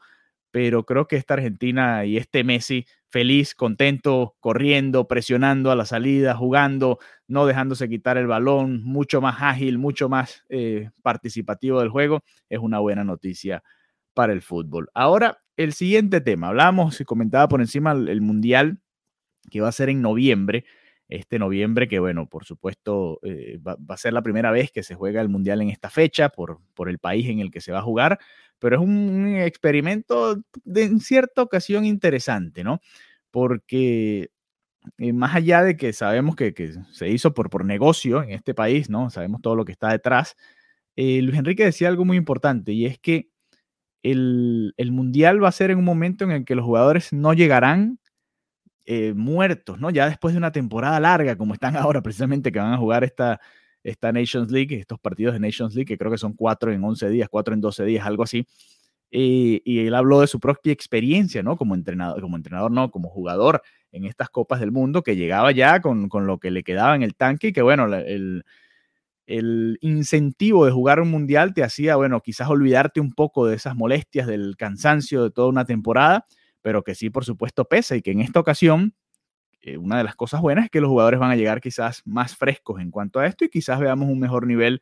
Pero 0.52 0.86
creo 0.86 1.08
que 1.08 1.18
esta 1.18 1.36
Argentina 1.36 2.06
y 2.06 2.18
este 2.18 2.44
Messi 2.44 2.86
feliz, 3.10 3.56
contento, 3.56 4.36
corriendo, 4.40 5.08
presionando 5.08 5.72
a 5.72 5.76
la 5.76 5.86
salida, 5.86 6.36
jugando, 6.36 7.00
no 7.28 7.46
dejándose 7.46 7.90
quitar 7.90 8.18
el 8.18 8.28
balón, 8.28 8.84
mucho 8.84 9.22
más 9.22 9.38
ágil, 9.42 9.78
mucho 9.78 10.10
más 10.10 10.44
eh, 10.50 10.90
participativo 11.02 11.80
del 11.80 11.90
juego, 11.90 12.24
es 12.50 12.60
una 12.60 12.80
buena 12.80 13.04
noticia 13.04 13.64
para 14.14 14.34
el 14.34 14.42
fútbol. 14.42 14.90
Ahora, 14.94 15.40
el 15.58 15.74
siguiente 15.74 16.22
tema. 16.22 16.50
Hablamos 16.50 17.02
y 17.02 17.06
comentaba 17.06 17.48
por 17.48 17.62
encima 17.62 17.92
el, 17.92 18.22
Mundial 18.22 18.80
que 19.50 19.62
va 19.62 19.70
a 19.70 19.74
ser 19.74 19.90
en 19.90 20.02
noviembre. 20.02 20.66
Este 21.10 21.40
noviembre, 21.40 21.88
que 21.88 22.00
bueno, 22.00 22.28
por 22.28 22.46
supuesto, 22.46 23.20
eh, 23.24 23.60
va, 23.66 23.76
va, 23.76 23.96
a 23.96 23.98
ser 23.98 24.14
la 24.14 24.22
primera 24.22 24.52
vez 24.52 24.72
que 24.72 24.84
se 24.84 24.96
juega 24.96 25.22
el 25.22 25.30
Mundial 25.30 25.62
en 25.62 25.70
esta 25.70 25.90
fecha 25.90 26.30
por, 26.30 26.60
por 26.74 26.90
el 26.90 27.00
país 27.00 27.28
en 27.28 27.40
el 27.40 27.50
que 27.52 27.62
se 27.62 27.72
va 27.72 27.80
a 27.80 27.84
jugar, 27.84 28.20
pero 28.60 28.76
es 28.78 28.82
un 28.82 29.36
experimento 29.38 30.44
de, 30.64 30.84
en 30.84 31.00
cierta 31.00 31.42
ocasión 31.42 31.86
interesante, 31.86 32.64
¿no? 32.64 32.82
Porque 33.32 34.32
eh, 34.98 35.14
más 35.14 35.36
allá 35.36 35.64
de 35.64 35.78
que 35.78 35.94
sabemos 35.94 36.36
que, 36.36 36.54
que, 36.54 36.74
se 36.92 37.10
hizo 37.10 37.34
por, 37.34 37.50
por 37.50 37.66
negocio 37.66 38.24
en 38.24 38.32
este 38.32 38.54
país, 38.54 38.90
¿no? 38.90 39.10
Sabemos 39.10 39.42
todo 39.42 39.56
lo 39.56 39.66
que 39.66 39.72
está 39.72 39.92
detrás. 39.92 40.36
Eh, 40.96 41.22
Luis 41.22 41.38
Enrique 41.38 41.66
decía 41.66 41.88
algo 41.90 42.06
muy 42.06 42.18
importante 42.18 42.72
y 42.74 42.86
es 42.86 43.00
que 43.00 43.30
el, 44.04 44.74
el, 44.78 44.92
mundial 44.92 45.44
va 45.44 45.50
a 45.50 45.52
ser 45.52 45.72
en 45.72 45.80
un 45.80 45.86
momento 45.86 46.24
en 46.24 46.32
el 46.32 46.46
que 46.46 46.56
los 46.56 46.66
jugadores 46.66 47.14
no 47.14 47.34
llegarán 47.34 48.00
eh, 48.86 49.14
muertos, 49.14 49.80
¿no? 49.80 49.90
Ya 49.90 50.08
después 50.08 50.34
de 50.34 50.38
una 50.38 50.54
temporada 50.54 51.00
larga, 51.02 51.38
como 51.38 51.54
están 51.54 51.76
ahora, 51.78 52.02
precisamente, 52.02 52.52
que 52.52 52.60
van 52.60 52.74
a 52.74 52.78
jugar 52.78 53.04
esta, 53.04 53.42
esta 53.84 54.12
Nations 54.14 54.50
League, 54.50 54.76
estos 54.80 55.00
partidos 55.00 55.34
de 55.34 55.42
Nations 55.42 55.76
League, 55.76 55.88
que 55.88 55.98
creo 55.98 56.10
que 56.12 56.18
son 56.18 56.34
cuatro 56.34 56.72
en 56.72 56.84
11 56.84 57.10
días, 57.10 57.28
cuatro 57.30 57.54
en 57.54 57.60
12 57.60 57.84
días, 57.84 58.06
algo 58.06 58.24
así. 58.24 58.48
Y, 59.12 59.62
y 59.66 59.86
él 59.88 59.94
habló 59.94 60.22
de 60.22 60.28
su 60.28 60.40
propia 60.40 60.72
experiencia, 60.74 61.44
¿no? 61.44 61.58
Como 61.58 61.76
entrenador, 61.76 62.22
como 62.22 62.38
entrenador, 62.38 62.72
no, 62.72 62.92
como 62.92 63.10
jugador 63.10 63.62
en 63.92 64.06
estas 64.06 64.30
Copas 64.30 64.60
del 64.62 64.72
Mundo, 64.72 65.04
que 65.04 65.16
llegaba 65.16 65.52
ya 65.52 65.82
con, 65.82 66.10
con 66.10 66.28
lo 66.28 66.40
que 66.40 66.52
le 66.52 66.64
quedaba 66.64 66.96
en 66.96 67.04
el 67.04 67.16
tanque 67.16 67.48
y 67.50 67.54
que, 67.54 67.62
bueno, 67.62 67.94
el, 67.94 68.46
el 69.28 69.78
incentivo 69.82 70.66
de 70.66 70.72
jugar 70.72 71.02
un 71.02 71.12
mundial 71.12 71.54
te 71.54 71.64
hacía, 71.64 71.98
bueno, 71.98 72.22
quizás 72.22 72.50
olvidarte 72.50 73.02
un 73.02 73.12
poco 73.14 73.46
de 73.46 73.56
esas 73.58 73.76
molestias, 73.76 74.26
del 74.26 74.56
cansancio 74.58 75.24
de 75.24 75.32
toda 75.32 75.50
una 75.50 75.66
temporada, 75.66 76.26
pero 76.62 76.84
que 76.84 76.96
sí, 76.96 77.10
por 77.10 77.26
supuesto, 77.26 77.66
pesa 77.66 77.96
y 77.98 78.02
que 78.02 78.12
en 78.12 78.22
esta 78.22 78.40
ocasión, 78.40 78.96
eh, 79.62 79.78
una 79.78 79.98
de 79.98 80.06
las 80.06 80.16
cosas 80.16 80.42
buenas 80.42 80.66
es 80.66 80.72
que 80.72 80.82
los 80.82 80.90
jugadores 80.90 81.20
van 81.20 81.32
a 81.32 81.36
llegar 81.36 81.62
quizás 81.62 82.02
más 82.06 82.38
frescos 82.38 82.82
en 82.82 82.92
cuanto 82.92 83.20
a 83.20 83.28
esto 83.28 83.46
y 83.46 83.50
quizás 83.50 83.80
veamos 83.80 84.10
un 84.10 84.20
mejor 84.20 84.48
nivel 84.48 84.82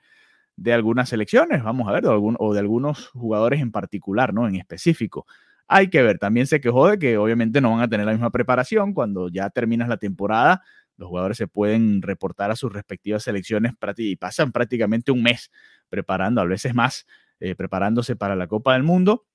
de 0.58 0.74
algunas 0.74 1.10
selecciones, 1.10 1.64
vamos 1.64 1.88
a 1.90 1.94
ver, 1.94 2.04
de 2.04 2.10
algún, 2.12 2.36
o 2.40 2.54
de 2.54 2.60
algunos 2.60 3.10
jugadores 3.10 3.62
en 3.62 3.72
particular, 3.72 4.34
¿no? 4.34 4.48
En 4.48 4.56
específico. 4.56 5.26
Hay 5.68 5.90
que 5.90 6.04
ver, 6.04 6.20
también 6.20 6.48
se 6.48 6.62
quejó 6.62 6.88
de 6.90 7.00
que 7.00 7.18
obviamente 7.18 7.62
no 7.62 7.72
van 7.72 7.82
a 7.82 7.88
tener 7.90 8.06
la 8.06 8.14
misma 8.14 8.32
preparación 8.32 8.94
cuando 8.94 9.30
ya 9.30 9.50
terminas 9.50 9.90
la 9.90 9.98
temporada 9.98 10.62
los 10.98 11.10
jugadores 11.10 11.38
se 11.38 11.48
pueden 11.48 12.02
reportar 12.02 12.52
a 12.52 12.56
sus 12.56 12.72
respectivas 12.72 13.24
selecciones 13.24 13.74
y 13.98 14.16
pasan 14.16 14.52
prácticamente 14.52 15.12
un 15.12 15.24
mes 15.24 15.52
preparando, 15.90 16.42
a 16.42 16.46
veces 16.46 16.74
más, 16.74 17.06
eh, 17.40 17.56
preparándose 17.56 18.16
para 18.16 18.36
la 18.36 18.48
Copa 18.48 18.74
del 18.74 18.84
Mundo. 18.84 19.26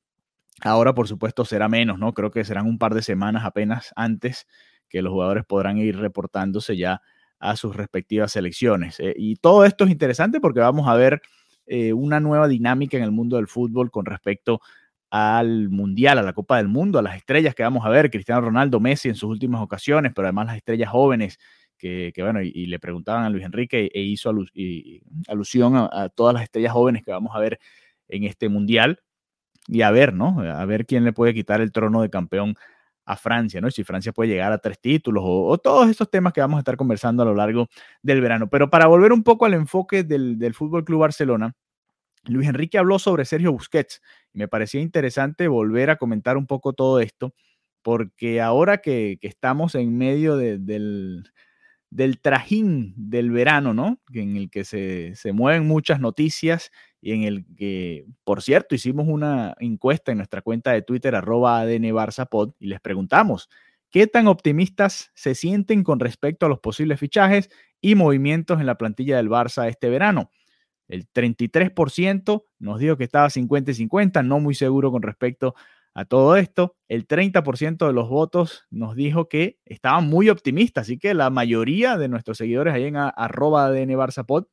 Ahora, 0.62 0.94
por 0.94 1.08
supuesto, 1.08 1.44
será 1.44 1.68
menos, 1.68 1.98
¿no? 1.98 2.12
Creo 2.12 2.30
que 2.30 2.44
serán 2.44 2.66
un 2.66 2.78
par 2.78 2.94
de 2.94 3.02
semanas 3.02 3.44
apenas 3.44 3.92
antes 3.96 4.46
que 4.88 5.02
los 5.02 5.12
jugadores 5.12 5.44
podrán 5.44 5.78
ir 5.78 5.96
reportándose 5.98 6.76
ya 6.76 7.02
a 7.38 7.56
sus 7.56 7.76
respectivas 7.76 8.32
selecciones. 8.32 9.00
Eh, 9.00 9.14
y 9.16 9.36
todo 9.36 9.64
esto 9.64 9.84
es 9.84 9.90
interesante 9.90 10.40
porque 10.40 10.60
vamos 10.60 10.88
a 10.88 10.94
ver 10.94 11.22
eh, 11.66 11.92
una 11.92 12.20
nueva 12.20 12.48
dinámica 12.48 12.96
en 12.96 13.04
el 13.04 13.12
mundo 13.12 13.36
del 13.36 13.46
fútbol 13.46 13.90
con 13.90 14.04
respecto 14.04 14.60
al 15.10 15.68
Mundial, 15.70 16.18
a 16.18 16.22
la 16.22 16.32
Copa 16.32 16.56
del 16.58 16.68
Mundo, 16.68 16.98
a 16.98 17.02
las 17.02 17.16
estrellas 17.16 17.54
que 17.54 17.62
vamos 17.62 17.84
a 17.84 17.88
ver, 17.88 18.10
Cristiano 18.10 18.40
Ronaldo, 18.40 18.80
Messi 18.80 19.08
en 19.08 19.16
sus 19.16 19.30
últimas 19.30 19.60
ocasiones, 19.60 20.12
pero 20.14 20.26
además 20.26 20.46
las 20.46 20.56
estrellas 20.56 20.90
jóvenes 20.90 21.38
que, 21.76 22.12
que 22.14 22.22
bueno, 22.22 22.40
y, 22.42 22.66
le 22.66 22.78
preguntaban 22.78 23.24
a 23.24 23.30
Luis 23.30 23.44
Enrique 23.44 23.90
e 23.92 24.02
hizo 24.02 24.32
alusión 25.28 25.76
a, 25.76 26.08
todas 26.10 26.34
las 26.34 26.44
estrellas 26.44 26.72
jóvenes 26.72 27.02
que 27.02 27.10
vamos 27.10 27.34
a 27.34 27.40
ver 27.40 27.58
en 28.08 28.24
este 28.24 28.48
Mundial 28.48 29.00
y 29.66 29.82
a 29.82 29.90
ver, 29.90 30.14
¿no? 30.14 30.40
A 30.40 30.64
ver 30.66 30.86
quién 30.86 31.04
le 31.04 31.12
puede 31.12 31.34
quitar 31.34 31.60
el 31.60 31.72
trono 31.72 32.02
de 32.02 32.10
campeón 32.10 32.54
a 33.06 33.16
Francia, 33.16 33.60
¿no? 33.60 33.70
Si 33.70 33.82
Francia 33.82 34.12
puede 34.12 34.30
llegar 34.30 34.52
a 34.52 34.58
tres 34.58 34.80
títulos 34.80 35.24
o, 35.26 35.48
o, 35.48 35.58
todos 35.58 35.88
estos 35.88 36.10
temas 36.10 36.32
que 36.32 36.40
vamos 36.40 36.58
a 36.58 36.60
estar 36.60 36.76
conversando 36.76 37.22
a 37.22 37.26
lo 37.26 37.34
largo 37.34 37.68
del 38.02 38.20
verano. 38.20 38.48
Pero 38.48 38.70
para 38.70 38.86
volver 38.86 39.12
un 39.12 39.22
poco 39.24 39.46
al 39.46 39.54
enfoque 39.54 40.04
del, 40.04 40.38
del 40.38 40.54
Fútbol 40.54 40.84
Club 40.84 41.00
Barcelona, 41.00 41.54
Luis 42.24 42.48
Enrique 42.48 42.78
habló 42.78 42.98
sobre 42.98 43.24
Sergio 43.24 43.52
Busquets 43.52 44.02
y 44.32 44.38
me 44.38 44.48
parecía 44.48 44.80
interesante 44.80 45.48
volver 45.48 45.90
a 45.90 45.96
comentar 45.96 46.36
un 46.36 46.46
poco 46.46 46.72
todo 46.72 47.00
esto, 47.00 47.34
porque 47.82 48.40
ahora 48.40 48.78
que, 48.78 49.18
estamos 49.22 49.74
en 49.74 49.96
medio 49.96 50.36
de, 50.36 50.58
del, 50.58 51.24
del, 51.88 52.20
trajín 52.20 52.94
del 52.96 53.30
verano, 53.30 53.72
¿no? 53.74 54.00
En 54.12 54.36
el 54.36 54.50
que 54.50 54.64
se, 54.64 55.14
se, 55.14 55.32
mueven 55.32 55.66
muchas 55.66 56.00
noticias 56.00 56.70
y 57.00 57.12
en 57.12 57.22
el 57.22 57.46
que, 57.56 58.04
por 58.24 58.42
cierto, 58.42 58.74
hicimos 58.74 59.08
una 59.08 59.54
encuesta 59.58 60.12
en 60.12 60.18
nuestra 60.18 60.42
cuenta 60.42 60.72
de 60.72 60.82
Twitter, 60.82 61.14
arroba 61.14 61.60
ADN 61.60 61.94
Barzapod, 61.94 62.52
y 62.58 62.66
les 62.66 62.80
preguntamos, 62.80 63.48
¿qué 63.90 64.06
tan 64.06 64.28
optimistas 64.28 65.10
se 65.14 65.34
sienten 65.34 65.82
con 65.82 66.00
respecto 66.00 66.46
a 66.46 66.48
los 66.50 66.60
posibles 66.60 67.00
fichajes 67.00 67.48
y 67.80 67.94
movimientos 67.94 68.60
en 68.60 68.66
la 68.66 68.76
plantilla 68.76 69.16
del 69.16 69.30
Barça 69.30 69.66
este 69.68 69.88
verano? 69.88 70.30
El 70.90 71.08
33% 71.12 72.44
nos 72.58 72.80
dijo 72.80 72.96
que 72.96 73.04
estaba 73.04 73.30
50 73.30 73.70
y 73.70 73.74
50, 73.74 74.22
no 74.24 74.40
muy 74.40 74.54
seguro 74.54 74.90
con 74.90 75.02
respecto 75.02 75.54
a 75.94 76.04
todo 76.04 76.36
esto. 76.36 76.76
El 76.88 77.06
30% 77.06 77.86
de 77.86 77.92
los 77.92 78.08
votos 78.08 78.66
nos 78.70 78.96
dijo 78.96 79.28
que 79.28 79.58
estaban 79.64 80.08
muy 80.08 80.28
optimistas, 80.28 80.82
así 80.82 80.98
que 80.98 81.14
la 81.14 81.30
mayoría 81.30 81.96
de 81.96 82.08
nuestros 82.08 82.38
seguidores 82.38 82.74
ahí 82.74 82.84
en 82.84 82.96
arroba 82.96 83.66
ADN 83.66 83.96
Barzapod 83.96 84.46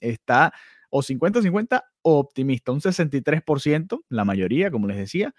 está 0.00 0.52
o 0.90 1.02
50-50 1.02 1.84
o 2.02 2.18
optimista. 2.18 2.72
Un 2.72 2.80
63%, 2.80 4.04
la 4.08 4.24
mayoría, 4.24 4.72
como 4.72 4.88
les 4.88 4.96
decía, 4.96 5.34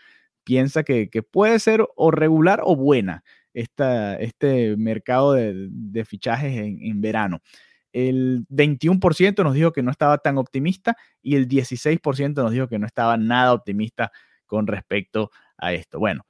piensa 0.46 0.84
que, 0.84 1.10
puede 1.30 1.60
ser 1.60 1.86
o 1.96 2.12
regular 2.12 2.62
o 2.64 2.78
buena 2.78 3.24
esta, 3.54 4.16
este 4.16 4.78
mercado 4.78 5.34
de, 5.34 6.06
fichajes 6.06 6.58
en 6.58 7.02
verano 7.02 7.42
el 7.96 8.46
21% 8.50 9.42
nos 9.42 9.54
dijo 9.54 9.72
que 9.72 9.82
no 9.82 9.90
estaba 9.90 10.18
tan 10.18 10.38
optimista 10.38 10.98
y 11.22 11.36
el 11.36 11.48
16% 11.48 12.36
nos 12.36 12.52
dijo 12.52 12.68
que 12.68 12.78
no 12.78 12.86
estaba 12.86 13.16
nada 13.16 13.54
optimista 13.54 14.12
con 14.46 14.68
respecto 14.68 15.32
a 15.58 15.72
esto. 15.72 15.98
Bueno, 15.98 16.26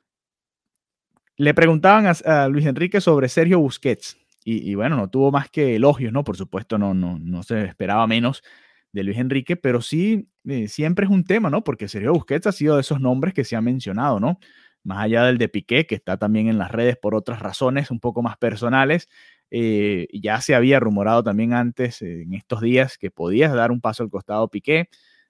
le 1.37 1.53
preguntaban 1.55 2.05
a, 2.25 2.47
Luis 2.49 2.67
Enrique 2.67 3.01
sobre 3.01 3.29
Sergio 3.29 3.59
Busquets 3.59 4.15
y, 4.43 4.69
y, 4.69 4.75
bueno, 4.75 4.95
no 4.95 5.09
tuvo 5.09 5.31
más 5.31 5.49
que 5.49 5.75
elogios, 5.75 6.13
¿no? 6.13 6.23
Por 6.23 6.37
supuesto, 6.37 6.77
no, 6.77 6.93
no, 6.93 7.17
no 7.17 7.41
se 7.41 7.65
esperaba 7.65 8.05
menos 8.05 8.43
de 8.91 9.03
Luis 9.03 9.17
Enrique, 9.17 9.55
pero 9.55 9.81
sí, 9.81 10.29
eh, 10.45 10.67
siempre 10.67 11.05
es 11.05 11.11
un 11.11 11.23
tema, 11.23 11.49
¿no? 11.49 11.63
Porque 11.63 11.87
Sergio 11.87 12.13
Busquets 12.13 12.45
ha 12.45 12.51
sido 12.51 12.75
de 12.75 12.81
esos 12.81 13.01
nombres 13.01 13.33
que 13.33 13.43
se 13.43 13.55
han 13.55 13.63
mencionado, 13.63 14.19
¿no? 14.19 14.37
Más 14.83 14.99
allá 14.99 15.23
del 15.25 15.39
de 15.39 15.49
Piqué, 15.49 15.87
que 15.87 15.95
está 15.95 16.17
también 16.17 16.47
en 16.47 16.59
las 16.59 16.71
redes 16.71 16.95
por 16.95 17.15
otras 17.15 17.39
razones 17.39 17.89
un 17.89 17.99
poco 17.99 18.21
más 18.21 18.37
personales, 18.37 19.09
eh, 19.57 20.09
ya 20.11 20.41
se 20.41 20.53
había 20.53 20.81
rumorado 20.81 21.23
también 21.23 21.53
antes, 21.53 22.01
eh, 22.01 22.23
en 22.23 22.33
estos 22.33 22.59
días, 22.59 22.97
que 22.97 23.09
podías 23.09 23.53
dar 23.53 23.71
un 23.71 23.79
paso 23.79 24.03
al 24.03 24.09
costado 24.09 24.49
Piqué, 24.49 24.89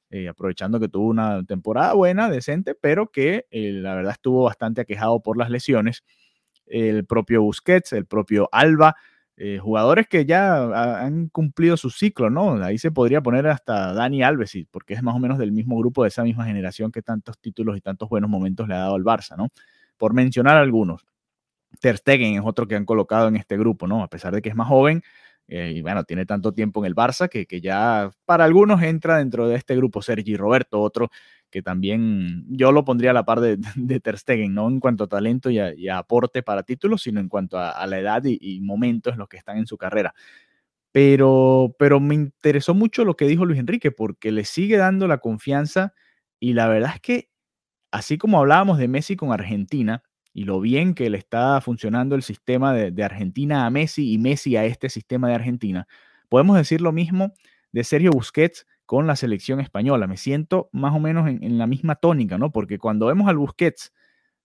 eh, 0.09 0.27
aprovechando 0.27 0.79
que 0.79 0.87
tuvo 0.89 1.09
una 1.09 1.43
temporada 1.43 1.93
buena, 1.93 2.27
decente, 2.27 2.73
pero 2.73 3.11
que 3.11 3.45
la 3.51 3.93
verdad 3.93 4.13
estuvo 4.13 4.45
bastante 4.45 4.81
aquejado 4.81 5.21
por 5.21 5.37
las 5.37 5.51
lesiones. 5.51 6.03
El 6.65 7.05
propio 7.05 7.43
Busquets, 7.43 7.93
el 7.93 8.07
propio 8.07 8.49
Alba, 8.51 8.95
jugadores 9.61 10.07
que 10.07 10.25
ya 10.25 11.03
han 11.03 11.27
cumplido 11.29 11.77
su 11.77 11.91
ciclo, 11.91 12.31
¿no? 12.31 12.63
Ahí 12.63 12.79
se 12.79 12.89
podría 12.89 13.21
poner 13.21 13.45
hasta 13.45 13.93
Dani 13.93 14.23
Alves, 14.23 14.57
porque 14.71 14.95
es 14.95 15.03
más 15.03 15.13
o 15.15 15.19
menos 15.19 15.37
del 15.37 15.51
mismo 15.51 15.77
grupo, 15.77 16.01
de 16.01 16.07
esa 16.09 16.23
misma 16.23 16.45
generación 16.45 16.91
que 16.91 17.03
tantos 17.03 17.37
títulos 17.39 17.77
y 17.77 17.81
tantos 17.81 18.09
buenos 18.09 18.29
momentos 18.31 18.67
le 18.67 18.73
ha 18.73 18.79
dado 18.79 18.95
al 18.95 19.03
Barça, 19.03 19.37
¿no? 19.37 19.49
Por 19.97 20.13
mencionar 20.15 20.57
algunos. 20.57 21.05
Ter 21.79 21.97
Stegen 21.97 22.35
es 22.35 22.41
otro 22.43 22.67
que 22.67 22.75
han 22.75 22.85
colocado 22.85 23.27
en 23.27 23.35
este 23.35 23.57
grupo, 23.57 23.87
¿no? 23.87 24.03
A 24.03 24.09
pesar 24.09 24.33
de 24.33 24.41
que 24.41 24.49
es 24.49 24.55
más 24.55 24.67
joven, 24.67 25.03
eh, 25.47 25.73
y 25.75 25.81
bueno, 25.81 26.03
tiene 26.03 26.25
tanto 26.25 26.53
tiempo 26.53 26.81
en 26.81 26.87
el 26.87 26.95
Barça 26.95 27.29
que, 27.29 27.45
que, 27.45 27.61
ya 27.61 28.09
para 28.25 28.45
algunos 28.45 28.81
entra 28.81 29.17
dentro 29.19 29.47
de 29.47 29.55
este 29.55 29.75
grupo. 29.75 30.01
Sergi 30.01 30.35
Roberto, 30.35 30.81
otro 30.81 31.09
que 31.55 31.61
también 31.61 32.43
yo 32.49 32.73
lo 32.73 32.83
pondría 32.83 33.11
a 33.11 33.13
la 33.13 33.23
par 33.23 33.39
de, 33.39 33.57
de 33.75 33.99
Ter 34.01 34.17
Stegen, 34.17 34.53
no 34.53 34.67
en 34.67 34.81
cuanto 34.81 35.05
a 35.05 35.07
talento 35.07 35.49
y 35.49 35.59
a, 35.59 35.97
aporte 35.97 36.43
para 36.43 36.63
títulos, 36.63 37.03
sino 37.03 37.21
en 37.21 37.29
cuanto 37.29 37.57
a, 37.57 37.87
la 37.87 37.97
edad 37.97 38.23
y, 38.25 38.59
momentos 38.59 39.13
en 39.13 39.19
los 39.19 39.29
que 39.29 39.37
están 39.37 39.57
en 39.57 39.65
su 39.65 39.77
carrera. 39.77 40.13
Pero, 40.91 41.75
pero 41.79 42.01
me 42.01 42.15
interesó 42.15 42.73
mucho 42.73 43.05
lo 43.05 43.15
que 43.15 43.27
dijo 43.27 43.45
Luis 43.45 43.59
Enrique, 43.59 43.91
porque 43.91 44.31
le 44.31 44.45
sigue 44.45 44.77
dando 44.77 45.07
la 45.07 45.19
confianza 45.19 45.93
y 46.41 46.53
la 46.53 46.67
verdad 46.67 46.91
es 46.95 47.01
que, 47.01 47.29
así 47.91 48.17
como 48.17 48.39
hablábamos 48.39 48.77
de 48.77 48.89
Messi 48.89 49.15
con 49.15 49.31
Argentina, 49.31 50.03
y 50.35 50.43
lo 50.43 50.59
bien 50.59 50.95
que 50.95 51.09
le 51.09 51.17
está 51.17 51.61
funcionando 51.61 52.13
el 52.13 52.21
sistema 52.21 52.73
de, 52.73 53.03
Argentina 53.05 53.65
a 53.65 53.69
Messi 53.69 54.11
y 54.11 54.17
Messi 54.17 54.57
a 54.57 54.65
este 54.65 54.89
sistema 54.89 55.29
de 55.29 55.35
Argentina, 55.35 55.87
podemos 56.27 56.57
decir 56.57 56.81
lo 56.81 56.91
mismo 56.91 57.31
de 57.71 57.85
Sergio 57.85 58.11
Busquets 58.11 58.67
con 58.85 59.07
la 59.07 59.15
selección 59.15 59.61
española. 59.61 60.07
Me 60.07 60.17
siento 60.17 60.69
más 60.73 60.93
o 60.93 60.99
menos 60.99 61.29
en, 61.29 61.57
la 61.57 61.67
misma 61.67 61.95
tónica, 61.95 62.37
¿no? 62.37 62.51
Porque 62.51 62.77
cuando 62.77 63.05
vemos 63.05 63.29
al 63.29 63.37
Busquets 63.37 63.93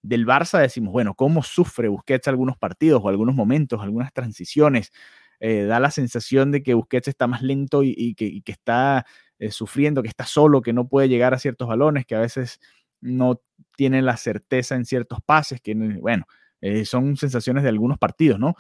del 0.00 0.24
Barça 0.24 0.60
decimos, 0.60 0.92
bueno, 0.92 1.14
¿cómo 1.16 1.42
sufre 1.42 1.88
Busquets 1.88 2.28
algunos 2.28 2.56
partidos 2.56 3.02
o 3.02 3.08
algunos 3.08 3.34
momentos, 3.34 3.82
algunas 3.82 4.12
transiciones? 4.12 4.92
Eh, 5.40 5.64
da 5.64 5.80
la 5.80 5.90
sensación 5.90 6.52
de 6.52 6.62
que 6.62 6.74
Busquets 6.74 7.08
está 7.08 7.26
más 7.26 7.42
lento 7.42 7.82
y, 7.82 8.14
que, 8.14 8.40
está 8.46 9.06
eh, 9.40 9.50
sufriendo, 9.50 10.02
que 10.02 10.08
está 10.08 10.24
solo, 10.24 10.62
que 10.62 10.72
no 10.72 10.86
puede 10.86 11.08
llegar 11.08 11.34
a 11.34 11.40
ciertos 11.40 11.66
balones, 11.66 12.06
que 12.06 12.14
a 12.14 12.20
veces 12.20 12.60
no 13.00 13.42
tiene 13.80 14.02
la 14.02 14.18
certeza 14.18 14.74
en 14.74 14.84
ciertos 14.84 15.22
pases, 15.22 15.62
que 15.62 15.74
bueno, 15.74 16.26
eh, 16.60 16.84
son 16.84 17.16
sensaciones 17.16 17.62
de 17.62 17.70
algunos 17.70 17.96
partidos, 17.96 18.38
¿no? 18.38 18.54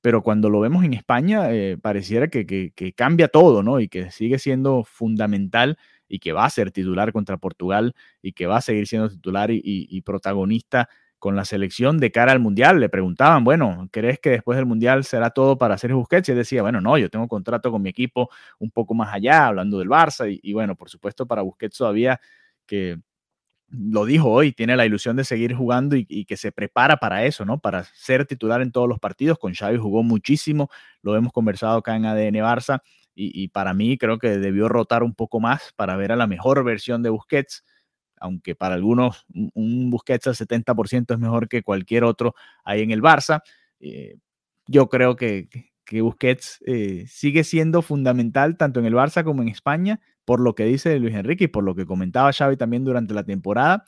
Pero 0.00 0.22
cuando 0.22 0.48
lo 0.48 0.58
vemos 0.60 0.84
en 0.84 0.94
España, 0.94 1.52
eh, 1.52 1.76
pareciera 1.76 2.28
que, 2.28 2.72
cambia 2.96 3.28
todo, 3.28 3.62
¿no? 3.62 3.78
Y 3.78 3.88
que 3.88 4.10
sigue 4.10 4.38
siendo 4.38 4.84
fundamental 4.84 5.76
y 6.08 6.18
que 6.18 6.32
va 6.32 6.46
a 6.46 6.50
ser 6.50 6.70
titular 6.70 7.12
contra 7.12 7.36
Portugal 7.36 7.94
y 8.22 8.32
que 8.32 8.46
va 8.46 8.56
a 8.56 8.60
seguir 8.62 8.86
siendo 8.86 9.10
titular 9.10 9.50
y, 9.52 10.00
protagonista 10.00 10.88
con 11.18 11.36
la 11.36 11.44
selección 11.44 11.98
de 11.98 12.10
cara 12.10 12.32
al 12.32 12.40
Mundial. 12.40 12.80
Le 12.80 12.88
preguntaban, 12.88 13.44
bueno, 13.44 13.86
¿crees 13.92 14.18
que 14.18 14.30
después 14.30 14.56
del 14.56 14.64
Mundial 14.64 15.04
será 15.04 15.28
todo 15.28 15.58
para 15.58 15.76
Sergio 15.76 15.98
Busquets? 15.98 16.26
Y 16.30 16.32
él 16.32 16.38
decía, 16.38 16.62
bueno, 16.62 16.80
no, 16.80 16.96
yo 16.96 17.10
tengo 17.10 17.28
contrato 17.28 17.70
con 17.70 17.82
mi 17.82 17.90
equipo 17.90 18.30
un 18.58 18.70
poco 18.70 18.94
más 18.94 19.12
allá, 19.12 19.48
hablando 19.48 19.78
del 19.78 19.90
Barça. 19.90 20.32
Y, 20.32 20.40
y 20.42 20.54
bueno, 20.54 20.74
por 20.74 20.88
supuesto, 20.88 21.26
para 21.26 21.42
Busquets 21.42 21.76
todavía 21.76 22.18
que 22.66 22.98
lo 23.70 24.06
dijo 24.06 24.30
hoy, 24.30 24.52
tiene 24.52 24.76
la 24.76 24.86
ilusión 24.86 25.16
de 25.16 25.24
seguir 25.24 25.54
jugando 25.54 25.96
y, 25.96 26.24
que 26.24 26.36
se 26.36 26.52
prepara 26.52 26.96
para 26.96 27.24
eso, 27.24 27.44
¿no? 27.44 27.58
Para 27.58 27.84
ser 27.84 28.24
titular 28.24 28.62
en 28.62 28.72
todos 28.72 28.88
los 28.88 28.98
partidos. 28.98 29.38
Con 29.38 29.54
Xavi 29.54 29.76
jugó 29.76 30.02
muchísimo, 30.02 30.70
lo 31.02 31.16
hemos 31.16 31.32
conversado 31.32 31.78
acá 31.78 31.96
en 31.96 32.06
ADN 32.06 32.36
Barça 32.36 32.80
y, 33.14 33.48
para 33.48 33.74
mí 33.74 33.98
creo 33.98 34.18
que 34.18 34.38
debió 34.38 34.68
rotar 34.68 35.02
un 35.02 35.14
poco 35.14 35.40
más 35.40 35.72
para 35.76 35.96
ver 35.96 36.12
a 36.12 36.16
la 36.16 36.26
mejor 36.28 36.62
versión 36.64 37.02
de 37.02 37.10
Busquets, 37.10 37.64
aunque 38.16 38.54
para 38.54 38.74
algunos 38.74 39.26
un, 39.54 39.90
Busquets 39.90 40.28
al 40.28 40.34
70% 40.34 41.14
es 41.14 41.18
mejor 41.18 41.48
que 41.48 41.62
cualquier 41.62 42.04
otro 42.04 42.34
ahí 42.64 42.82
en 42.82 42.92
el 42.92 43.02
Barça. 43.02 43.42
Eh, 43.80 44.16
yo 44.66 44.88
creo 44.88 45.16
que, 45.16 45.48
que 45.84 46.00
Busquets 46.00 46.60
eh, 46.64 47.06
sigue 47.08 47.42
siendo 47.42 47.82
fundamental 47.82 48.56
tanto 48.56 48.78
en 48.78 48.86
el 48.86 48.94
Barça 48.94 49.24
como 49.24 49.42
en 49.42 49.48
España, 49.48 50.00
por 50.28 50.40
lo 50.40 50.54
que 50.54 50.66
dice 50.66 50.98
Luis 50.98 51.14
Enrique 51.14 51.44
y 51.44 51.48
por 51.48 51.64
lo 51.64 51.74
que 51.74 51.86
comentaba 51.86 52.30
Xavi 52.34 52.58
también 52.58 52.84
durante 52.84 53.14
la 53.14 53.24
temporada. 53.24 53.86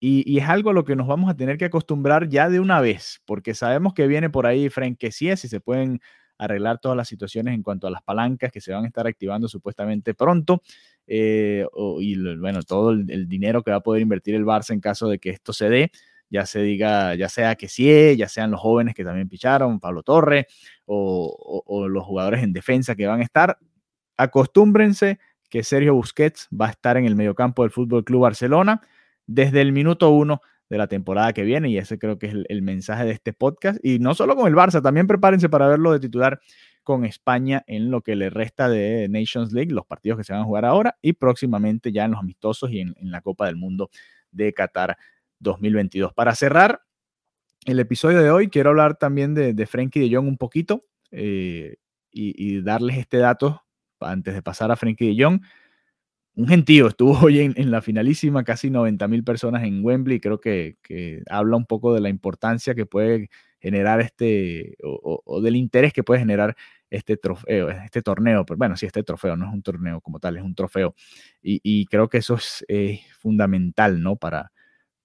Y, 0.00 0.38
es 0.38 0.48
algo 0.48 0.70
a 0.70 0.72
lo 0.72 0.82
que 0.86 0.96
nos 0.96 1.06
vamos 1.06 1.28
a 1.28 1.36
tener 1.36 1.58
que 1.58 1.66
acostumbrar 1.66 2.26
ya 2.30 2.48
de 2.48 2.58
una 2.58 2.80
vez, 2.80 3.20
porque 3.26 3.52
sabemos 3.52 3.92
que 3.92 4.06
viene 4.06 4.30
por 4.30 4.46
ahí 4.46 4.70
Franquesías 4.70 5.44
y 5.44 5.48
se 5.48 5.60
pueden 5.60 6.00
arreglar 6.38 6.78
todas 6.78 6.96
las 6.96 7.06
situaciones 7.06 7.52
en 7.52 7.62
cuanto 7.62 7.86
a 7.86 7.90
las 7.90 8.00
palancas 8.02 8.50
que 8.50 8.62
se 8.62 8.72
van 8.72 8.84
a 8.84 8.86
estar 8.86 9.06
activando 9.06 9.46
supuestamente 9.46 10.14
pronto. 10.14 10.62
Eh, 11.06 11.66
y 12.00 12.36
bueno, 12.38 12.62
todo 12.62 12.92
el, 12.92 13.28
dinero 13.28 13.62
que 13.62 13.70
va 13.70 13.76
a 13.76 13.82
poder 13.82 14.00
invertir 14.00 14.36
el 14.36 14.46
Barça 14.46 14.72
en 14.72 14.80
caso 14.80 15.06
de 15.10 15.18
que 15.18 15.28
esto 15.28 15.52
se 15.52 15.68
dé 15.68 15.90
ya 16.30 16.46
se 16.46 16.62
diga, 16.62 17.14
ya 17.14 17.28
sea 17.28 17.56
que 17.56 17.68
sí, 17.68 18.16
ya 18.16 18.28
sean 18.30 18.50
los 18.50 18.60
jóvenes 18.60 18.94
que 18.94 19.04
también 19.04 19.28
picharon, 19.28 19.80
Pablo 19.80 20.02
Torre, 20.02 20.46
o, 20.86 21.86
los 21.90 22.04
jugadores 22.04 22.42
en 22.42 22.54
defensa 22.54 22.96
que 22.96 23.06
van 23.06 23.20
a 23.20 23.24
estar, 23.24 23.58
acostúmbrense 24.16 25.18
que 25.54 25.62
Sergio 25.62 25.94
Busquets 25.94 26.48
va 26.50 26.66
a 26.66 26.70
estar 26.70 26.96
en 26.96 27.04
el 27.04 27.14
mediocampo 27.14 27.62
del 27.62 27.70
Fútbol 27.70 28.02
Club 28.02 28.22
Barcelona 28.22 28.80
desde 29.24 29.60
el 29.60 29.70
minuto 29.70 30.10
uno 30.10 30.40
de 30.68 30.78
la 30.78 30.88
temporada 30.88 31.32
que 31.32 31.44
viene, 31.44 31.70
y 31.70 31.78
ese 31.78 31.96
creo 31.96 32.18
que 32.18 32.26
es 32.26 32.34
el, 32.48 32.62
mensaje 32.62 33.04
de 33.04 33.12
este 33.12 33.32
podcast. 33.32 33.78
Y 33.80 34.00
no 34.00 34.16
solo 34.16 34.34
con 34.34 34.48
el 34.48 34.54
Barça, 34.56 34.82
también 34.82 35.06
prepárense 35.06 35.48
para 35.48 35.68
verlo 35.68 35.92
de 35.92 36.00
titular 36.00 36.40
con 36.82 37.04
España 37.04 37.62
en 37.68 37.92
lo 37.92 38.00
que 38.00 38.16
le 38.16 38.30
resta 38.30 38.68
de 38.68 39.06
Nations 39.08 39.52
League, 39.52 39.72
los 39.72 39.86
partidos 39.86 40.18
que 40.18 40.24
se 40.24 40.32
van 40.32 40.42
a 40.42 40.44
jugar 40.44 40.64
ahora 40.64 40.98
y 41.00 41.12
próximamente 41.12 41.92
ya 41.92 42.06
en 42.06 42.10
los 42.10 42.20
amistosos 42.20 42.72
y 42.72 42.80
en, 42.80 42.96
la 43.02 43.20
Copa 43.20 43.46
del 43.46 43.54
Mundo 43.54 43.90
de 44.32 44.52
Qatar 44.52 44.96
2022. 45.38 46.12
Para 46.14 46.34
cerrar 46.34 46.80
el 47.64 47.78
episodio 47.78 48.20
de 48.20 48.32
hoy, 48.32 48.48
quiero 48.48 48.70
hablar 48.70 48.96
también 48.96 49.34
de, 49.34 49.54
de 49.54 49.66
Frankie 49.66 50.00
de 50.00 50.16
Jong 50.16 50.26
un 50.26 50.36
poquito 50.36 50.84
eh, 51.12 51.76
y, 52.10 52.60
darles 52.60 52.98
este 52.98 53.18
dato 53.18 53.64
antes 54.00 54.34
de 54.34 54.42
pasar 54.42 54.70
a 54.70 54.76
Frankie 54.76 55.14
de 55.14 55.22
Jong. 55.22 55.40
Un 56.36 56.48
gentío 56.48 56.88
estuvo 56.88 57.12
hoy 57.22 57.40
en, 57.40 57.70
la 57.70 57.80
finalísima, 57.80 58.44
casi 58.44 58.70
90 58.70 59.08
mil 59.08 59.24
personas 59.24 59.64
en 59.64 59.84
Wembley. 59.84 60.20
Creo 60.20 60.40
que, 60.40 60.76
habla 61.30 61.56
un 61.56 61.66
poco 61.66 61.94
de 61.94 62.00
la 62.00 62.08
importancia 62.08 62.74
que 62.74 62.86
puede 62.86 63.28
generar 63.60 64.00
este, 64.00 64.76
o, 64.82 65.40
del 65.40 65.56
interés 65.56 65.92
que 65.92 66.02
puede 66.02 66.20
generar 66.20 66.54
este 66.90 67.16
trofeo, 67.16 67.70
este 67.70 68.02
torneo. 68.02 68.44
Pero 68.44 68.58
bueno, 68.58 68.76
sí, 68.76 68.86
este 68.86 69.02
trofeo 69.02 69.36
no 69.36 69.46
es 69.46 69.54
un 69.54 69.62
torneo 69.62 70.00
como 70.00 70.18
tal, 70.20 70.36
es 70.36 70.42
un 70.42 70.54
trofeo. 70.54 70.94
Y, 71.42 71.86
creo 71.86 72.08
que 72.08 72.18
eso 72.18 72.36
es 72.68 73.00
fundamental, 73.18 74.02
¿no? 74.02 74.16
Para, 74.16 74.52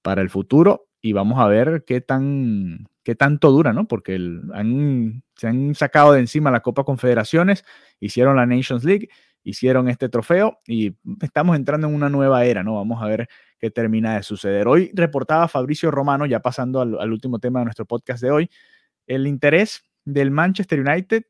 para 0.01 0.21
el 0.21 0.29
futuro 0.29 0.88
y 1.01 1.13
vamos 1.13 1.39
a 1.39 1.47
ver 1.47 1.83
qué 1.85 2.01
tan 2.01 2.87
qué 3.03 3.15
tanto 3.15 3.51
dura, 3.51 3.73
¿no? 3.73 3.87
Porque 3.87 4.15
han, 4.53 5.23
se 5.35 5.47
han 5.47 5.73
sacado 5.73 6.13
de 6.13 6.19
encima 6.19 6.51
la 6.51 6.59
Copa 6.59 6.83
Confederaciones, 6.83 7.65
hicieron 7.99 8.35
la 8.35 8.45
Nations 8.45 8.83
League, 8.83 9.09
hicieron 9.43 9.89
este 9.89 10.09
trofeo 10.09 10.59
y 10.67 10.95
estamos 11.21 11.55
entrando 11.55 11.87
en 11.87 11.95
una 11.95 12.09
nueva 12.09 12.45
era, 12.45 12.61
¿no? 12.63 12.75
Vamos 12.75 13.01
a 13.01 13.07
ver 13.07 13.27
qué 13.57 13.71
termina 13.71 14.15
de 14.15 14.23
suceder. 14.23 14.67
Hoy 14.67 14.91
reportaba 14.93 15.47
Fabricio 15.47 15.89
Romano, 15.89 16.25
ya 16.25 16.41
pasando 16.41 16.81
al, 16.81 16.99
al 16.99 17.11
último 17.11 17.39
tema 17.39 17.59
de 17.59 17.65
nuestro 17.65 17.85
podcast 17.85 18.21
de 18.21 18.31
hoy, 18.31 18.49
el 19.07 19.25
interés 19.25 19.83
del 20.05 20.29
Manchester 20.29 20.81
United 20.81 21.23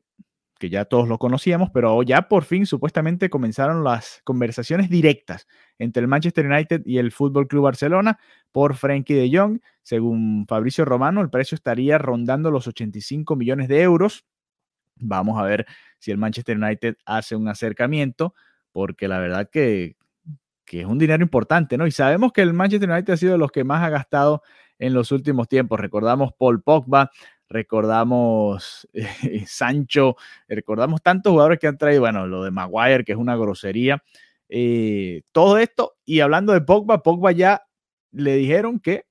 que 0.60 0.68
ya 0.68 0.84
todos 0.84 1.08
lo 1.08 1.18
conocíamos, 1.18 1.70
pero 1.72 2.02
ya 2.02 2.28
por 2.28 2.44
fin 2.44 2.66
supuestamente 2.66 3.30
comenzaron 3.30 3.82
las 3.82 4.20
conversaciones 4.24 4.90
directas 4.90 5.48
entre 5.80 6.02
el 6.02 6.08
Manchester 6.08 6.46
United 6.46 6.82
y 6.84 6.98
el 6.98 7.10
Fútbol 7.10 7.48
Club 7.48 7.64
Barcelona 7.64 8.18
por 8.52 8.76
Frankie 8.76 9.14
de 9.14 9.36
Jong. 9.36 9.60
Según 9.82 10.46
Fabricio 10.46 10.84
Romano, 10.84 11.22
el 11.22 11.30
precio 11.30 11.56
estaría 11.56 11.96
rondando 11.96 12.50
los 12.50 12.68
85 12.68 13.34
millones 13.34 13.66
de 13.68 13.80
euros. 13.80 14.26
Vamos 14.96 15.40
a 15.40 15.44
ver 15.44 15.66
si 15.98 16.10
el 16.10 16.18
Manchester 16.18 16.58
United 16.58 16.96
hace 17.06 17.34
un 17.34 17.48
acercamiento, 17.48 18.34
porque 18.72 19.08
la 19.08 19.18
verdad 19.18 19.48
que, 19.50 19.96
que 20.66 20.82
es 20.82 20.86
un 20.86 20.98
dinero 20.98 21.22
importante, 21.22 21.78
¿no? 21.78 21.86
Y 21.86 21.92
sabemos 21.92 22.32
que 22.32 22.42
el 22.42 22.52
Manchester 22.52 22.90
United 22.90 23.14
ha 23.14 23.16
sido 23.16 23.32
de 23.32 23.38
los 23.38 23.50
que 23.50 23.64
más 23.64 23.82
ha 23.82 23.88
gastado 23.88 24.42
en 24.78 24.92
los 24.92 25.12
últimos 25.12 25.48
tiempos. 25.48 25.80
Recordamos 25.80 26.34
Paul 26.38 26.62
Pogba, 26.62 27.10
recordamos 27.48 28.86
Sancho, 29.46 30.16
recordamos 30.46 31.02
tantos 31.02 31.30
jugadores 31.30 31.58
que 31.58 31.68
han 31.68 31.78
traído, 31.78 32.02
bueno, 32.02 32.26
lo 32.26 32.44
de 32.44 32.50
Maguire, 32.50 33.02
que 33.02 33.12
es 33.12 33.18
una 33.18 33.34
grosería. 33.34 34.02
Eh, 34.50 35.22
todo 35.32 35.58
esto, 35.58 35.96
y 36.04 36.20
hablando 36.20 36.52
de 36.52 36.60
Pogba, 36.60 37.02
Pogba 37.02 37.32
ya 37.32 37.62
le 38.10 38.34
dijeron 38.36 38.80
que 38.80 39.04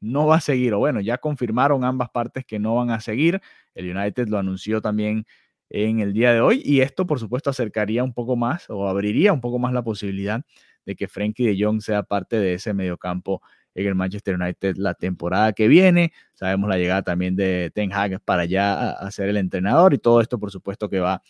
no 0.00 0.26
va 0.26 0.36
a 0.36 0.40
seguir, 0.40 0.74
o 0.74 0.78
bueno, 0.78 1.00
ya 1.00 1.18
confirmaron 1.18 1.84
ambas 1.84 2.10
partes 2.10 2.44
que 2.46 2.58
no 2.58 2.74
van 2.76 2.90
a 2.90 3.00
seguir. 3.00 3.40
El 3.74 3.94
United 3.94 4.28
lo 4.28 4.38
anunció 4.38 4.80
también 4.80 5.26
en 5.68 6.00
el 6.00 6.12
día 6.12 6.32
de 6.32 6.40
hoy, 6.40 6.62
y 6.64 6.80
esto, 6.80 7.06
por 7.06 7.20
supuesto, 7.20 7.50
acercaría 7.50 8.02
un 8.04 8.14
poco 8.14 8.36
más 8.36 8.70
o 8.70 8.88
abriría 8.88 9.32
un 9.32 9.40
poco 9.40 9.58
más 9.58 9.72
la 9.72 9.82
posibilidad 9.82 10.42
de 10.86 10.96
que 10.96 11.08
Frenkie 11.08 11.46
de 11.46 11.62
Jong 11.62 11.82
sea 11.82 12.02
parte 12.02 12.38
de 12.38 12.54
ese 12.54 12.72
mediocampo 12.72 13.42
en 13.74 13.86
el 13.88 13.94
Manchester 13.94 14.36
United 14.36 14.76
la 14.76 14.94
temporada 14.94 15.52
que 15.52 15.68
viene. 15.68 16.12
Sabemos 16.34 16.70
la 16.70 16.78
llegada 16.78 17.02
también 17.02 17.36
de 17.36 17.70
Ten 17.74 17.92
Hag 17.92 18.20
para 18.22 18.46
ya 18.46 18.90
a, 18.92 19.10
ser 19.10 19.28
el 19.28 19.36
entrenador 19.36 19.92
y 19.92 19.98
todo 19.98 20.20
esto, 20.20 20.38
por 20.38 20.50
supuesto, 20.50 20.88
que 20.88 21.00
va 21.00 21.22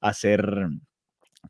a 0.00 0.12
ser 0.12 0.68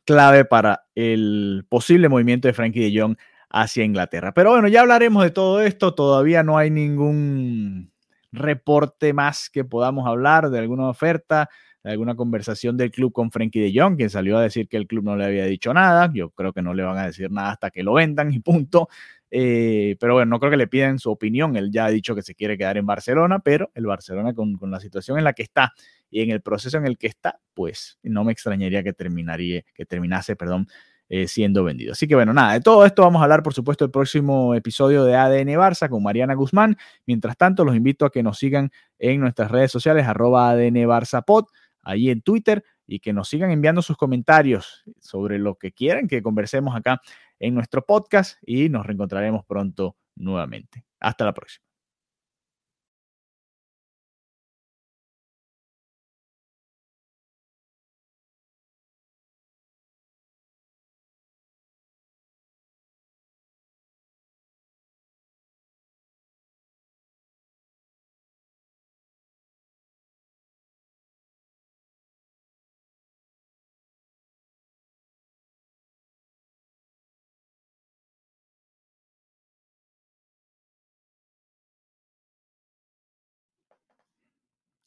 clave 0.04 0.44
para 0.44 0.84
el 0.94 1.66
posible 1.68 2.08
movimiento 2.08 2.48
de 2.48 2.54
Frankie 2.54 2.90
de 2.90 3.00
Jong 3.00 3.16
hacia 3.50 3.84
Inglaterra. 3.84 4.32
Pero 4.32 4.50
bueno, 4.50 4.68
ya 4.68 4.80
hablaremos 4.80 5.22
de 5.24 5.30
todo 5.30 5.60
esto. 5.60 5.94
Todavía 5.94 6.42
no 6.42 6.58
hay 6.58 6.70
ningún 6.70 7.92
reporte 8.32 9.12
más 9.12 9.50
que 9.50 9.64
podamos 9.64 10.06
hablar 10.06 10.50
de 10.50 10.58
alguna 10.58 10.88
oferta 10.88 11.50
de 11.82 11.90
alguna 11.90 12.14
conversación 12.14 12.76
del 12.76 12.90
club 12.90 13.12
con 13.12 13.30
Frankie 13.30 13.60
de 13.60 13.72
Jong, 13.74 13.96
quien 13.96 14.10
salió 14.10 14.38
a 14.38 14.42
decir 14.42 14.68
que 14.68 14.76
el 14.76 14.86
club 14.86 15.04
no 15.04 15.16
le 15.16 15.24
había 15.24 15.44
dicho 15.46 15.74
nada. 15.74 16.10
Yo 16.14 16.30
creo 16.30 16.52
que 16.52 16.62
no 16.62 16.74
le 16.74 16.82
van 16.84 16.98
a 16.98 17.06
decir 17.06 17.30
nada 17.30 17.50
hasta 17.50 17.70
que 17.70 17.82
lo 17.82 17.94
vendan 17.94 18.32
y 18.32 18.38
punto. 18.38 18.88
Eh, 19.34 19.96
pero 19.98 20.12
bueno, 20.12 20.28
no 20.28 20.38
creo 20.38 20.50
que 20.50 20.58
le 20.58 20.66
pidan 20.66 20.98
su 20.98 21.10
opinión. 21.10 21.56
Él 21.56 21.70
ya 21.72 21.86
ha 21.86 21.90
dicho 21.90 22.14
que 22.14 22.20
se 22.20 22.34
quiere 22.34 22.58
quedar 22.58 22.76
en 22.76 22.84
Barcelona, 22.84 23.38
pero 23.38 23.70
el 23.74 23.86
Barcelona 23.86 24.34
con, 24.34 24.56
con 24.58 24.70
la 24.70 24.78
situación 24.78 25.16
en 25.16 25.24
la 25.24 25.32
que 25.32 25.42
está 25.42 25.72
y 26.10 26.20
en 26.20 26.30
el 26.30 26.42
proceso 26.42 26.76
en 26.76 26.86
el 26.86 26.98
que 26.98 27.06
está, 27.06 27.40
pues 27.54 27.98
no 28.02 28.24
me 28.24 28.32
extrañaría 28.32 28.82
que 28.82 28.92
terminaría, 28.92 29.62
que 29.74 29.86
terminase, 29.86 30.36
perdón, 30.36 30.68
eh, 31.08 31.26
siendo 31.26 31.64
vendido. 31.64 31.92
Así 31.92 32.06
que 32.06 32.14
bueno, 32.14 32.34
nada, 32.34 32.52
de 32.52 32.60
todo 32.60 32.84
esto 32.84 33.00
vamos 33.00 33.20
a 33.20 33.24
hablar, 33.24 33.42
por 33.42 33.54
supuesto, 33.54 33.86
el 33.86 33.90
próximo 33.90 34.54
episodio 34.54 35.04
de 35.04 35.16
ADN 35.16 35.48
Barça 35.58 35.88
con 35.88 36.02
Mariana 36.02 36.34
Guzmán. 36.34 36.76
Mientras 37.06 37.38
tanto, 37.38 37.64
los 37.64 37.74
invito 37.74 38.04
a 38.04 38.10
que 38.10 38.22
nos 38.22 38.38
sigan 38.38 38.70
en 38.98 39.20
nuestras 39.20 39.50
redes 39.50 39.72
sociales, 39.72 40.06
arroba 40.06 40.50
ADN 40.50 40.76
Barça 40.86 41.24
Pod, 41.24 41.46
ahí 41.82 42.10
en 42.10 42.20
Twitter, 42.20 42.62
y 42.86 43.00
que 43.00 43.12
nos 43.14 43.28
sigan 43.28 43.50
enviando 43.50 43.80
sus 43.80 43.96
comentarios 43.96 44.84
sobre 45.00 45.38
lo 45.38 45.54
que 45.56 45.72
quieran 45.72 46.08
que 46.08 46.22
conversemos 46.22 46.76
acá 46.76 47.00
en 47.42 47.54
nuestro 47.54 47.84
podcast 47.84 48.38
y 48.46 48.68
nos 48.68 48.86
reencontraremos 48.86 49.44
pronto 49.44 49.96
nuevamente. 50.16 50.84
Hasta 51.00 51.24
la 51.24 51.34
próxima. 51.34 51.71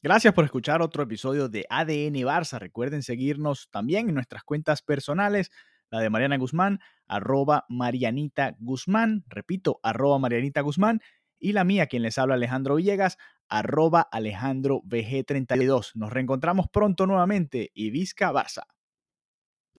Gracias 0.05 0.35
por 0.35 0.45
escuchar 0.45 0.83
otro 0.83 1.01
episodio 1.01 1.49
de 1.49 1.65
ADN 1.67 2.13
Barça. 2.27 2.59
Recuerden 2.59 3.01
seguirnos 3.01 3.69
también 3.71 4.07
en 4.07 4.13
nuestras 4.13 4.43
cuentas 4.43 4.83
personales, 4.83 5.49
la 5.89 5.99
de 5.99 6.11
Mariana 6.11 6.37
Guzmán, 6.37 6.79
arroba 7.07 7.65
Marianita 7.69 8.55
Guzmán, 8.59 9.23
repito, 9.27 9.79
arroba 9.81 10.19
Marianita 10.19 10.61
Guzmán, 10.61 11.01
y 11.39 11.53
la 11.53 11.63
mía, 11.63 11.87
quien 11.87 12.03
les 12.03 12.19
habla 12.19 12.35
Alejandro 12.35 12.75
Villegas, 12.75 13.17
arroba 13.49 14.01
Alejandro 14.11 14.83
VG32. 14.83 15.95
Nos 15.95 16.13
reencontramos 16.13 16.67
pronto 16.71 17.07
nuevamente 17.07 17.71
y 17.73 17.89
Vizca 17.89 18.31
Barça. 18.31 18.74